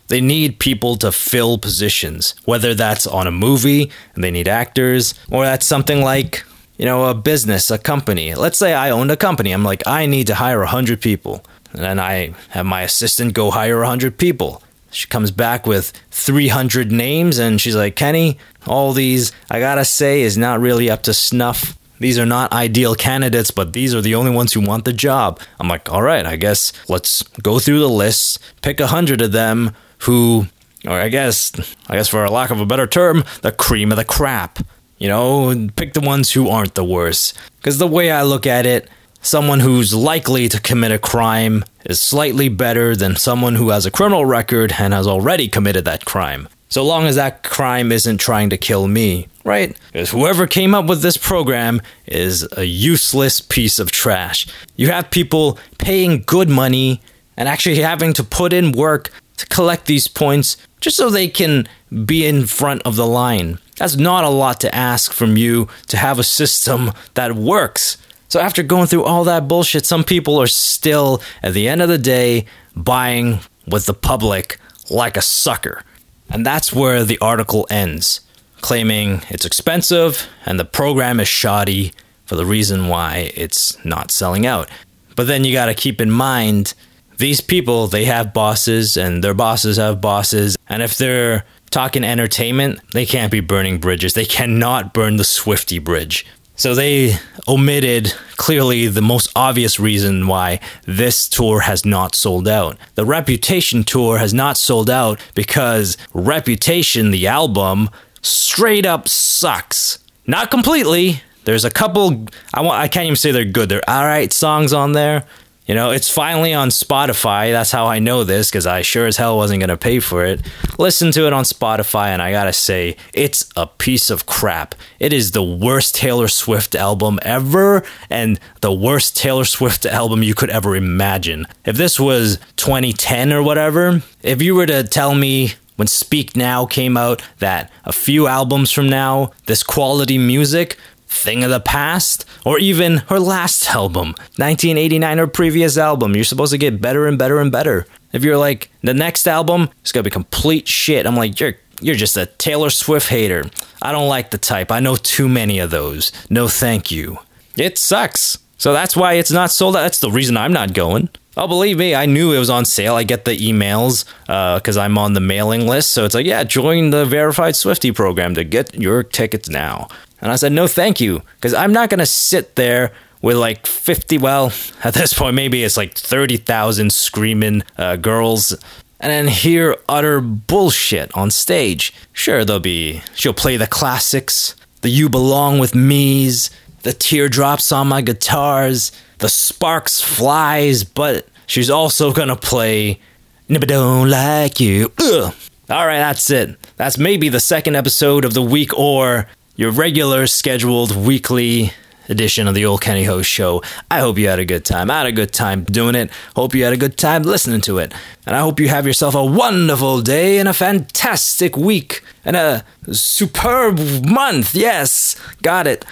they 0.08 0.20
need 0.20 0.58
people 0.58 0.96
to 0.96 1.10
fill 1.12 1.58
positions, 1.58 2.34
whether 2.44 2.74
that's 2.74 3.06
on 3.06 3.26
a 3.26 3.32
movie 3.32 3.90
and 4.14 4.22
they 4.22 4.30
need 4.30 4.48
actors, 4.48 5.14
or 5.30 5.44
that's 5.44 5.66
something 5.66 6.00
like, 6.00 6.44
you 6.78 6.84
know, 6.84 7.06
a 7.06 7.14
business, 7.14 7.70
a 7.70 7.78
company. 7.78 8.34
Let's 8.34 8.58
say 8.58 8.72
I 8.72 8.90
owned 8.90 9.10
a 9.10 9.16
company. 9.16 9.50
I'm 9.50 9.64
like, 9.64 9.82
I 9.86 10.06
need 10.06 10.26
to 10.28 10.36
hire 10.36 10.60
100 10.60 11.00
people. 11.00 11.44
And 11.72 11.82
then 11.82 11.98
I 11.98 12.34
have 12.50 12.66
my 12.66 12.82
assistant 12.82 13.34
go 13.34 13.50
hire 13.50 13.78
100 13.78 14.16
people. 14.16 14.62
She 14.96 15.06
comes 15.08 15.30
back 15.30 15.66
with 15.66 15.92
300 16.10 16.90
names 16.90 17.38
and 17.38 17.60
she's 17.60 17.76
like, 17.76 17.96
Kenny, 17.96 18.38
all 18.66 18.94
these, 18.94 19.30
I 19.50 19.60
gotta 19.60 19.84
say, 19.84 20.22
is 20.22 20.38
not 20.38 20.58
really 20.58 20.88
up 20.88 21.02
to 21.02 21.12
snuff. 21.12 21.76
These 22.00 22.18
are 22.18 22.24
not 22.24 22.50
ideal 22.54 22.94
candidates, 22.94 23.50
but 23.50 23.74
these 23.74 23.94
are 23.94 24.00
the 24.00 24.14
only 24.14 24.30
ones 24.30 24.54
who 24.54 24.62
want 24.62 24.86
the 24.86 24.94
job. 24.94 25.38
I'm 25.60 25.68
like, 25.68 25.92
all 25.92 26.00
right, 26.00 26.24
I 26.24 26.36
guess 26.36 26.72
let's 26.88 27.22
go 27.42 27.58
through 27.58 27.80
the 27.80 27.90
list, 27.90 28.38
pick 28.62 28.80
a 28.80 28.86
hundred 28.86 29.20
of 29.20 29.32
them 29.32 29.74
who, 29.98 30.46
or 30.86 30.98
I 30.98 31.10
guess, 31.10 31.52
I 31.90 31.96
guess 31.96 32.08
for 32.08 32.24
a 32.24 32.30
lack 32.30 32.50
of 32.50 32.58
a 32.58 32.66
better 32.66 32.86
term, 32.86 33.22
the 33.42 33.52
cream 33.52 33.92
of 33.92 33.98
the 33.98 34.04
crap. 34.04 34.60
You 34.96 35.08
know, 35.08 35.68
pick 35.76 35.92
the 35.92 36.00
ones 36.00 36.32
who 36.32 36.48
aren't 36.48 36.74
the 36.74 36.84
worst. 36.84 37.36
Because 37.58 37.76
the 37.76 37.86
way 37.86 38.10
I 38.10 38.22
look 38.22 38.46
at 38.46 38.64
it, 38.64 38.88
someone 39.26 39.60
who's 39.60 39.92
likely 39.92 40.48
to 40.48 40.60
commit 40.60 40.92
a 40.92 40.98
crime 40.98 41.64
is 41.84 42.00
slightly 42.00 42.48
better 42.48 42.94
than 42.94 43.16
someone 43.16 43.56
who 43.56 43.70
has 43.70 43.84
a 43.84 43.90
criminal 43.90 44.24
record 44.24 44.74
and 44.78 44.94
has 44.94 45.06
already 45.06 45.48
committed 45.48 45.84
that 45.84 46.04
crime. 46.04 46.48
So 46.68 46.84
long 46.84 47.06
as 47.06 47.16
that 47.16 47.42
crime 47.42 47.92
isn't 47.92 48.18
trying 48.18 48.50
to 48.50 48.56
kill 48.56 48.88
me, 48.88 49.28
right? 49.44 49.76
Because 49.92 50.10
whoever 50.10 50.46
came 50.46 50.74
up 50.74 50.86
with 50.86 51.02
this 51.02 51.16
program 51.16 51.80
is 52.06 52.46
a 52.56 52.64
useless 52.64 53.40
piece 53.40 53.78
of 53.78 53.90
trash. 53.90 54.46
You 54.76 54.88
have 54.88 55.10
people 55.10 55.58
paying 55.78 56.22
good 56.26 56.48
money 56.48 57.00
and 57.36 57.48
actually 57.48 57.76
having 57.76 58.12
to 58.14 58.24
put 58.24 58.52
in 58.52 58.72
work 58.72 59.10
to 59.36 59.46
collect 59.46 59.86
these 59.86 60.08
points 60.08 60.56
just 60.80 60.96
so 60.96 61.10
they 61.10 61.28
can 61.28 61.68
be 62.04 62.26
in 62.26 62.46
front 62.46 62.82
of 62.82 62.96
the 62.96 63.06
line. 63.06 63.58
That's 63.76 63.96
not 63.96 64.24
a 64.24 64.28
lot 64.28 64.60
to 64.60 64.74
ask 64.74 65.12
from 65.12 65.36
you 65.36 65.68
to 65.88 65.96
have 65.96 66.18
a 66.18 66.24
system 66.24 66.92
that 67.14 67.34
works. 67.34 67.98
So 68.28 68.40
after 68.40 68.62
going 68.62 68.86
through 68.86 69.04
all 69.04 69.24
that 69.24 69.48
bullshit, 69.48 69.86
some 69.86 70.04
people 70.04 70.40
are 70.40 70.46
still, 70.46 71.22
at 71.42 71.54
the 71.54 71.68
end 71.68 71.82
of 71.82 71.88
the 71.88 71.98
day, 71.98 72.46
buying 72.74 73.40
with 73.66 73.86
the 73.86 73.94
public 73.94 74.58
like 74.90 75.16
a 75.16 75.22
sucker. 75.22 75.82
And 76.30 76.44
that's 76.44 76.72
where 76.72 77.04
the 77.04 77.18
article 77.18 77.66
ends, 77.70 78.20
claiming 78.60 79.22
it's 79.28 79.44
expensive 79.44 80.28
and 80.44 80.58
the 80.58 80.64
program 80.64 81.20
is 81.20 81.28
shoddy 81.28 81.92
for 82.24 82.34
the 82.34 82.46
reason 82.46 82.88
why 82.88 83.30
it's 83.34 83.82
not 83.84 84.10
selling 84.10 84.44
out. 84.44 84.68
But 85.14 85.28
then 85.28 85.44
you 85.44 85.52
got 85.52 85.66
to 85.66 85.74
keep 85.74 86.00
in 86.00 86.10
mind 86.10 86.74
these 87.18 87.40
people, 87.40 87.86
they 87.86 88.04
have 88.04 88.34
bosses 88.34 88.96
and 88.96 89.24
their 89.24 89.34
bosses 89.34 89.78
have 89.78 90.00
bosses. 90.00 90.56
And 90.68 90.82
if 90.82 90.98
they're 90.98 91.44
talking 91.70 92.04
entertainment, 92.04 92.80
they 92.92 93.06
can't 93.06 93.32
be 93.32 93.40
burning 93.40 93.78
bridges. 93.78 94.14
They 94.14 94.24
cannot 94.24 94.92
burn 94.92 95.16
the 95.16 95.24
Swifty 95.24 95.78
Bridge. 95.78 96.26
So 96.56 96.74
they 96.74 97.16
omitted 97.46 98.12
clearly 98.36 98.88
the 98.88 99.02
most 99.02 99.30
obvious 99.36 99.78
reason 99.78 100.26
why 100.26 100.60
this 100.86 101.28
tour 101.28 101.60
has 101.60 101.84
not 101.84 102.14
sold 102.14 102.48
out. 102.48 102.78
The 102.94 103.04
Reputation 103.04 103.84
tour 103.84 104.18
has 104.18 104.32
not 104.32 104.56
sold 104.56 104.88
out 104.88 105.20
because 105.34 105.98
Reputation, 106.14 107.10
the 107.10 107.26
album, 107.26 107.90
straight 108.22 108.86
up 108.86 109.06
sucks. 109.06 109.98
Not 110.26 110.50
completely. 110.50 111.22
There's 111.44 111.64
a 111.64 111.70
couple 111.70 112.26
I 112.52 112.62
want 112.62 112.80
I 112.80 112.88
can't 112.88 113.04
even 113.04 113.16
say 113.16 113.30
they're 113.32 113.44
good. 113.44 113.68
They're 113.68 113.88
alright 113.88 114.32
songs 114.32 114.72
on 114.72 114.92
there, 114.92 115.24
You 115.66 115.74
know, 115.74 115.90
it's 115.90 116.08
finally 116.08 116.54
on 116.54 116.68
Spotify. 116.68 117.50
That's 117.50 117.72
how 117.72 117.86
I 117.86 117.98
know 117.98 118.22
this 118.22 118.48
because 118.48 118.66
I 118.66 118.82
sure 118.82 119.06
as 119.06 119.16
hell 119.16 119.36
wasn't 119.36 119.60
going 119.60 119.68
to 119.70 119.76
pay 119.76 119.98
for 119.98 120.24
it. 120.24 120.40
Listen 120.78 121.10
to 121.12 121.26
it 121.26 121.32
on 121.32 121.42
Spotify, 121.42 122.08
and 122.08 122.22
I 122.22 122.30
gotta 122.30 122.52
say, 122.52 122.96
it's 123.12 123.50
a 123.56 123.66
piece 123.66 124.08
of 124.08 124.26
crap. 124.26 124.76
It 125.00 125.12
is 125.12 125.32
the 125.32 125.42
worst 125.42 125.96
Taylor 125.96 126.28
Swift 126.28 126.76
album 126.76 127.18
ever, 127.22 127.82
and 128.08 128.38
the 128.60 128.72
worst 128.72 129.16
Taylor 129.16 129.44
Swift 129.44 129.84
album 129.86 130.22
you 130.22 130.34
could 130.34 130.50
ever 130.50 130.76
imagine. 130.76 131.46
If 131.64 131.76
this 131.76 131.98
was 131.98 132.38
2010 132.56 133.32
or 133.32 133.42
whatever, 133.42 134.02
if 134.22 134.40
you 134.40 134.54
were 134.54 134.66
to 134.66 134.84
tell 134.84 135.14
me 135.16 135.54
when 135.76 135.88
Speak 135.88 136.36
Now 136.36 136.64
came 136.66 136.96
out 136.96 137.22
that 137.38 137.72
a 137.84 137.92
few 137.92 138.28
albums 138.28 138.70
from 138.70 138.88
now, 138.88 139.32
this 139.46 139.62
quality 139.62 140.16
music 140.18 140.76
thing 141.16 141.42
of 141.44 141.50
the 141.50 141.60
past, 141.60 142.24
or 142.44 142.58
even 142.58 142.98
her 143.08 143.18
last 143.18 143.68
album, 143.70 144.08
1989, 144.36 145.18
her 145.18 145.26
previous 145.26 145.76
album. 145.78 146.14
You're 146.14 146.24
supposed 146.24 146.52
to 146.52 146.58
get 146.58 146.80
better 146.80 147.06
and 147.06 147.18
better 147.18 147.40
and 147.40 147.50
better. 147.50 147.86
If 148.12 148.24
you're 148.24 148.36
like, 148.36 148.70
the 148.82 148.94
next 148.94 149.26
album 149.26 149.68
is 149.84 149.92
gonna 149.92 150.04
be 150.04 150.10
complete 150.10 150.68
shit, 150.68 151.06
I'm 151.06 151.16
like, 151.16 151.40
you're 151.40 151.54
you're 151.80 151.94
just 151.94 152.16
a 152.16 152.26
Taylor 152.26 152.70
Swift 152.70 153.08
hater. 153.08 153.44
I 153.82 153.92
don't 153.92 154.08
like 154.08 154.30
the 154.30 154.38
type. 154.38 154.72
I 154.72 154.80
know 154.80 154.96
too 154.96 155.28
many 155.28 155.58
of 155.58 155.70
those. 155.70 156.10
No 156.30 156.48
thank 156.48 156.90
you. 156.90 157.18
It 157.56 157.76
sucks. 157.76 158.38
So 158.58 158.72
that's 158.72 158.96
why 158.96 159.14
it's 159.14 159.30
not 159.30 159.50
sold 159.50 159.76
out. 159.76 159.82
That's 159.82 160.00
the 160.00 160.10
reason 160.10 160.36
I'm 160.36 160.52
not 160.52 160.72
going. 160.72 161.10
Oh, 161.38 161.46
believe 161.46 161.76
me, 161.76 161.94
I 161.94 162.06
knew 162.06 162.32
it 162.32 162.38
was 162.38 162.48
on 162.48 162.64
sale. 162.64 162.94
I 162.94 163.02
get 163.02 163.26
the 163.26 163.36
emails 163.36 164.06
because 164.24 164.78
uh, 164.78 164.80
I'm 164.80 164.96
on 164.96 165.12
the 165.12 165.20
mailing 165.20 165.66
list. 165.66 165.90
So 165.90 166.06
it's 166.06 166.14
like, 166.14 166.24
yeah, 166.24 166.44
join 166.44 166.90
the 166.90 167.04
verified 167.04 167.54
Swifty 167.56 167.92
program 167.92 168.34
to 168.36 168.44
get 168.44 168.74
your 168.74 169.02
tickets 169.02 169.46
now. 169.46 169.88
And 170.20 170.32
I 170.32 170.36
said, 170.36 170.52
no, 170.52 170.66
thank 170.66 171.00
you, 171.00 171.22
because 171.36 171.54
I'm 171.54 171.72
not 171.72 171.90
going 171.90 171.98
to 171.98 172.06
sit 172.06 172.56
there 172.56 172.92
with 173.22 173.36
like 173.36 173.66
50, 173.66 174.18
well, 174.18 174.52
at 174.84 174.94
this 174.94 175.12
point, 175.12 175.34
maybe 175.34 175.62
it's 175.62 175.76
like 175.76 175.94
30,000 175.94 176.92
screaming 176.92 177.62
uh, 177.76 177.96
girls 177.96 178.52
and 179.00 179.12
then 179.12 179.28
hear 179.28 179.76
utter 179.88 180.20
bullshit 180.20 181.14
on 181.16 181.30
stage. 181.30 181.92
Sure, 182.12 182.44
there'll 182.44 182.60
be, 182.60 183.02
she'll 183.14 183.34
play 183.34 183.56
the 183.56 183.66
classics, 183.66 184.54
the 184.80 184.88
You 184.88 185.08
Belong 185.08 185.58
With 185.58 185.74
Me's, 185.74 186.50
the 186.82 186.92
teardrops 186.92 187.72
on 187.72 187.88
my 187.88 188.00
guitars, 188.00 188.92
the 189.18 189.28
sparks 189.28 190.00
flies, 190.00 190.84
but 190.84 191.26
she's 191.46 191.68
also 191.70 192.12
gonna 192.12 192.36
play 192.36 193.00
Never 193.48 193.66
Don't 193.66 194.08
Like 194.08 194.60
You. 194.60 194.92
Ugh. 194.98 195.34
All 195.68 195.86
right, 195.86 195.98
that's 195.98 196.30
it. 196.30 196.56
That's 196.76 196.96
maybe 196.96 197.28
the 197.28 197.40
second 197.40 197.74
episode 197.74 198.24
of 198.24 198.34
the 198.34 198.42
week 198.42 198.76
or 198.78 199.26
your 199.56 199.70
regular 199.70 200.26
scheduled 200.26 200.94
weekly 200.94 201.72
edition 202.08 202.46
of 202.46 202.54
the 202.54 202.64
Old 202.64 202.82
Kenny 202.82 203.04
Ho 203.04 203.22
Show. 203.22 203.62
I 203.90 204.00
hope 204.00 204.18
you 204.18 204.28
had 204.28 204.38
a 204.38 204.44
good 204.44 204.64
time. 204.64 204.90
I 204.90 204.98
had 204.98 205.06
a 205.06 205.12
good 205.12 205.32
time 205.32 205.64
doing 205.64 205.94
it. 205.94 206.10
Hope 206.34 206.54
you 206.54 206.62
had 206.64 206.72
a 206.72 206.76
good 206.76 206.96
time 206.96 207.22
listening 207.22 207.62
to 207.62 207.78
it. 207.78 207.92
And 208.26 208.36
I 208.36 208.40
hope 208.40 208.60
you 208.60 208.68
have 208.68 208.86
yourself 208.86 209.14
a 209.14 209.24
wonderful 209.24 210.02
day 210.02 210.38
and 210.38 210.48
a 210.48 210.54
fantastic 210.54 211.56
week 211.56 212.02
and 212.24 212.36
a 212.36 212.64
superb 212.92 213.78
month. 214.04 214.54
Yes, 214.54 215.16
got 215.42 215.66
it. 215.66 215.84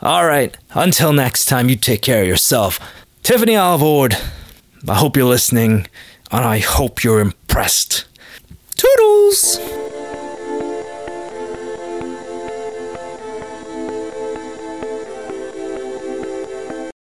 All 0.00 0.26
right. 0.26 0.56
Until 0.74 1.12
next 1.12 1.46
time, 1.46 1.68
you 1.68 1.76
take 1.76 2.02
care 2.02 2.22
of 2.22 2.28
yourself. 2.28 2.80
Tiffany 3.22 3.56
Olive 3.56 4.12
I 4.88 4.94
hope 4.94 5.16
you're 5.16 5.26
listening 5.26 5.86
and 6.32 6.44
I 6.44 6.58
hope 6.58 7.04
you're 7.04 7.20
impressed. 7.20 8.04
Toodles! 8.76 10.01